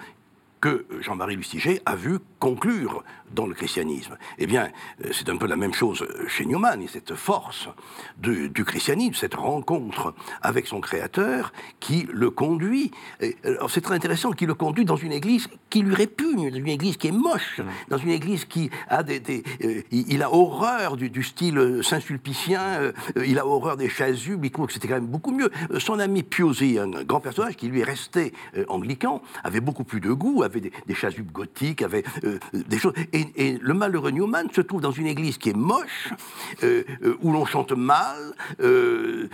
[0.62, 3.04] que Jean-Marie Lustiger a vu conclure
[3.34, 4.18] dans le christianisme.
[4.38, 4.70] Eh bien,
[5.04, 7.70] euh, c'est un peu la même chose chez Newman, et cette force
[8.18, 12.92] du christianisme, cette rencontre avec son créateur, qui le conduit.
[13.44, 16.68] Alors c'est très intéressant, qu'il le conduit dans une église qui lui répugne, dans une
[16.68, 19.44] église qui est moche, dans une église qui a des...
[19.64, 22.92] Euh, il a horreur du, style saint-sulpicien, euh,
[23.26, 25.50] il a horreur des chasubles, il trouve que c'était quand même beaucoup mieux.
[25.80, 28.34] Son ami Piozzi, un grand personnage qui lui est resté
[28.68, 32.04] anglican, avait beaucoup plus de goût, avait des, des chasubles gothiques, avait
[32.54, 32.94] des choses...
[33.14, 36.10] Et, le malheureux Newman se trouve dans une église qui est moche,
[36.64, 38.34] euh, euh, où l'on chante mal.
[38.60, 39.30] Euh,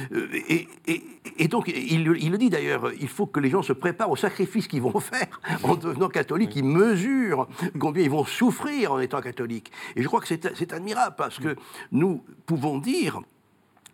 [1.39, 4.67] et, donc, il, le dit d'ailleurs, il faut que les gens se préparent au sacrifice
[4.67, 6.55] qu'ils vont faire en devenant catholiques.
[6.55, 7.47] Ils mesurent
[7.79, 9.71] combien ils vont souffrir en étant catholiques.
[9.95, 11.55] Et je crois que c'est admirable parce que
[11.91, 13.21] nous pouvons dire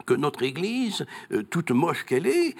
[0.06, 1.06] que notre Église,
[1.50, 2.56] toute moche qu'elle est,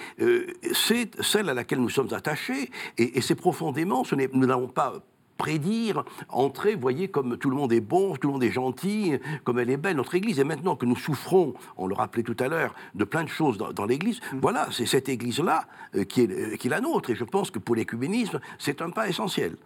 [0.72, 5.02] c'est celle à laquelle nous sommes attachés, et, c'est profondément, ce nous n'avons pas
[5.36, 9.14] prédire, entrer, voyez, comme tout le monde est bon, tout le monde est gentil,
[9.44, 10.38] comme elle est belle, notre Église.
[10.38, 13.58] Et maintenant que nous souffrons, on le rappelait tout à l'heure, de plein de choses
[13.58, 14.38] dans, l'Église, mm.
[14.40, 15.66] voilà, c'est cette Église-là
[15.96, 17.10] euh, qui, est, euh, qui est la nôtre.
[17.10, 19.56] Et je pense que pour l'écuménisme, c'est un pas essentiel.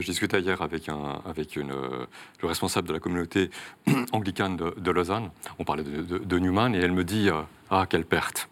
[0.00, 2.06] Je discutais hier avec, un, avec une, euh,
[2.42, 3.50] le responsable de la communauté
[4.12, 5.30] anglicane de, Lausanne.
[5.58, 7.28] On parlait de, Newman et elle me dit
[7.70, 8.48] Ah, quelle perte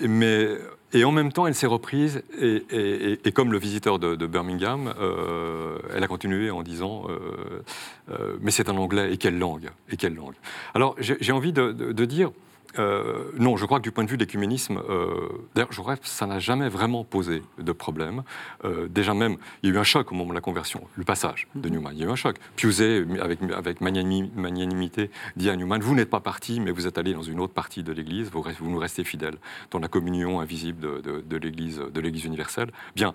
[0.00, 0.58] Mais
[0.92, 6.02] et en même temps, elle s'est reprise, et, comme le visiteur de, Birmingham, euh, elle
[6.02, 7.62] a continué en disant euh,
[8.10, 10.34] euh, Mais c'est un anglais, et quelle langue Et quelle langue
[10.74, 12.30] Alors, j'ai envie de dire
[12.78, 15.96] euh, non, je crois que du point de vue de l'écuménisme, euh, d'ailleurs, je crois
[15.96, 18.22] que ça n'a jamais vraiment posé de problème.
[18.64, 21.04] Euh, déjà même, il y a eu un choc au moment de la conversion, le
[21.04, 21.74] passage de mhm.
[21.74, 21.92] Newman.
[21.94, 22.36] Il y a eu un choc.
[22.56, 27.12] Piusé, avec, avec magnanimité, dit à Newman, vous n'êtes pas parti, mais vous êtes allé
[27.12, 29.36] dans une autre partie de l'Église, vous, vous, nous restez fidèles
[29.70, 32.70] dans la communion invisible de, de, l'Église, de l'Église universelle.
[32.94, 33.14] Bien,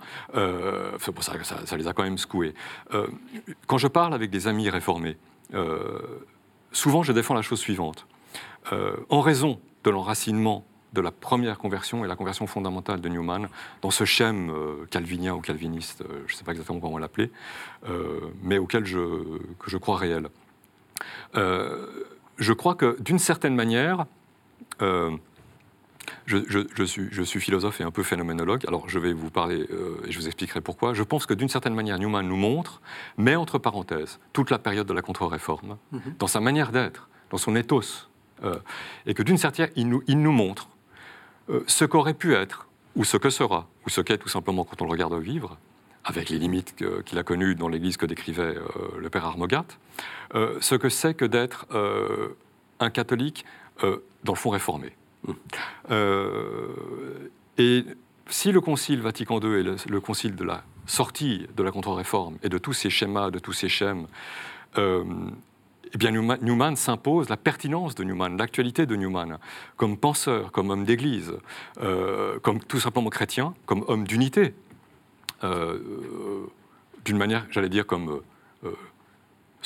[0.99, 2.53] c'est pour ça que ça, ça, les a quand même secoués.
[3.68, 5.18] quand je parle avec des amis réformés,
[6.72, 8.08] souvent je défends la chose suivante.
[8.72, 13.49] Euh, en raison de l'enracinement de la première conversion et la conversion fondamentale de Newman
[13.82, 17.32] dans ce schème euh, calvinien ou calviniste, euh, je ne sais pas exactement comment l'appeler,
[18.41, 18.99] mais auquel je,
[19.59, 20.30] que je crois réel.
[21.36, 24.05] je crois que d'une certaine manière,
[26.26, 29.97] je, suis, je, suis, philosophe et un peu phénoménologue, alors je vais vous parler euh,
[30.05, 30.93] et je vous expliquerai pourquoi.
[30.93, 32.82] Je pense que d'une certaine manière, Newman nous montre,
[33.18, 36.16] met entre parenthèses, toute la période de la contre-réforme, mhm.
[36.20, 38.09] dans sa manière d'être, dans son ethos,
[38.44, 38.56] euh,
[39.06, 40.70] et que d'une certaine manière, il nous, il nous montre
[41.50, 44.82] euh, ce qu'aurait pu être, ou ce que sera, ou ce qu'est tout simplement quand
[44.82, 45.58] on le regarde vivre,
[46.04, 48.56] avec les limites qu'il a connues dans l'Église que décrivait
[48.96, 49.66] le père Armogat,
[50.36, 51.66] ce que c'est que d'être
[52.80, 53.44] un catholique
[53.82, 54.94] dans le fond réformé.
[55.92, 56.68] Euh,
[57.58, 57.86] et
[58.28, 62.50] si le Concile Vatican II est le, concile de la sortie de la contre-réforme et
[62.50, 64.08] de tous ces schémas, de tous ces schèmes,
[64.78, 65.04] euh,
[65.96, 69.39] eh bien Newman, s'impose la pertinence de Newman, l'actualité de Newman,
[69.78, 71.34] comme penseur, comme homme d'Église,
[71.82, 74.54] euh, comme tout simplement chrétien, comme homme d'unité,
[77.06, 78.22] d'une manière, j'allais dire, comme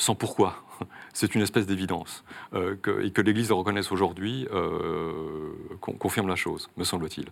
[0.00, 0.62] sans pourquoi
[1.12, 2.24] c'est une espèce d'évidence.
[2.54, 7.28] Euh, et que l'Église reconnaisse aujourd'hui euh, confirme la chose, me semble-t-il.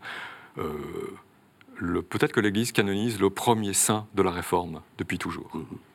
[0.58, 5.50] Euh, peut-être que l'Église canonise le premier saint de la Réforme depuis toujours.
[5.54, 5.87] Mm-hmm.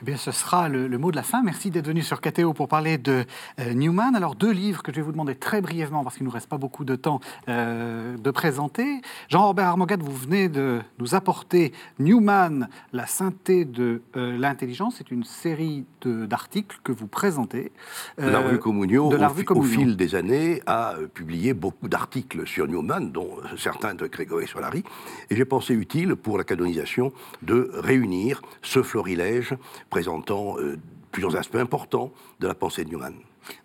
[0.00, 1.42] Eh bien, ce sera le, mot de la fin.
[1.42, 3.24] Merci d'être venu sur KTO pour parler de
[3.58, 4.14] euh, Newman.
[4.14, 6.48] Alors, deux livres que je vais vous demander très brièvement, parce qu'il ne nous reste
[6.48, 7.18] pas beaucoup de temps,
[7.48, 9.00] euh, de présenter.
[9.28, 14.94] Jean-Robert Armogat, vous venez de nous apporter Newman, la synthé de euh, l'intelligence.
[14.98, 17.72] C'est une série d'articles que vous présentez.
[18.18, 23.94] la revue Communio, au, fil des années, a publié beaucoup d'articles sur Newman, dont certains
[23.94, 24.84] de Grégory Solari.
[25.30, 29.56] Et j'ai pensé utile, pour la canonisation, de réunir ce florilège
[29.90, 30.78] présentant euh,
[31.12, 33.14] plusieurs aspects importants de la pensée de Newman.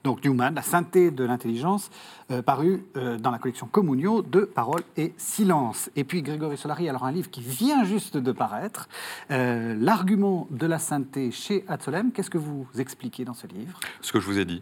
[0.03, 1.89] Donc Newman, la synthé de l'intelligence,
[2.31, 5.89] euh, paru euh, dans la collection Communio de Paroles et Silence.
[5.95, 8.87] Et puis Grégory Solari, alors un livre qui vient juste de paraître,
[9.31, 12.11] euh, L'argument de la sainteté chez Atzolem.
[12.11, 13.79] Qu'est-ce que vous expliquez dans ce livre?
[14.01, 14.61] Ce que je vous ai dit.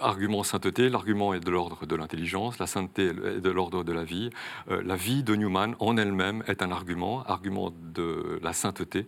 [0.00, 4.04] argument sainteté, l'argument est de l'ordre de l'intelligence, la sainteté est de l'ordre de la
[4.04, 4.30] vie.
[4.68, 9.06] la vie de Newman en elle-même est un argument, argument de la sainteté,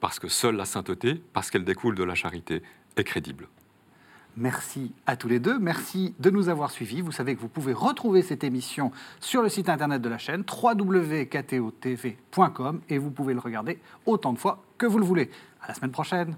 [0.00, 2.62] parce que seule la sainteté, parce qu'elle découle de la charité,
[2.96, 3.48] est crédible.
[4.38, 5.58] Merci à tous les deux.
[5.58, 7.00] Merci de nous avoir suivis.
[7.00, 10.44] Vous savez que vous pouvez retrouver cette émission sur le site internet de la chaîne
[10.62, 11.60] www.ktotv.com
[12.88, 15.28] et vous pouvez le regarder autant de fois que vous le voulez.
[15.60, 16.36] À la semaine prochaine.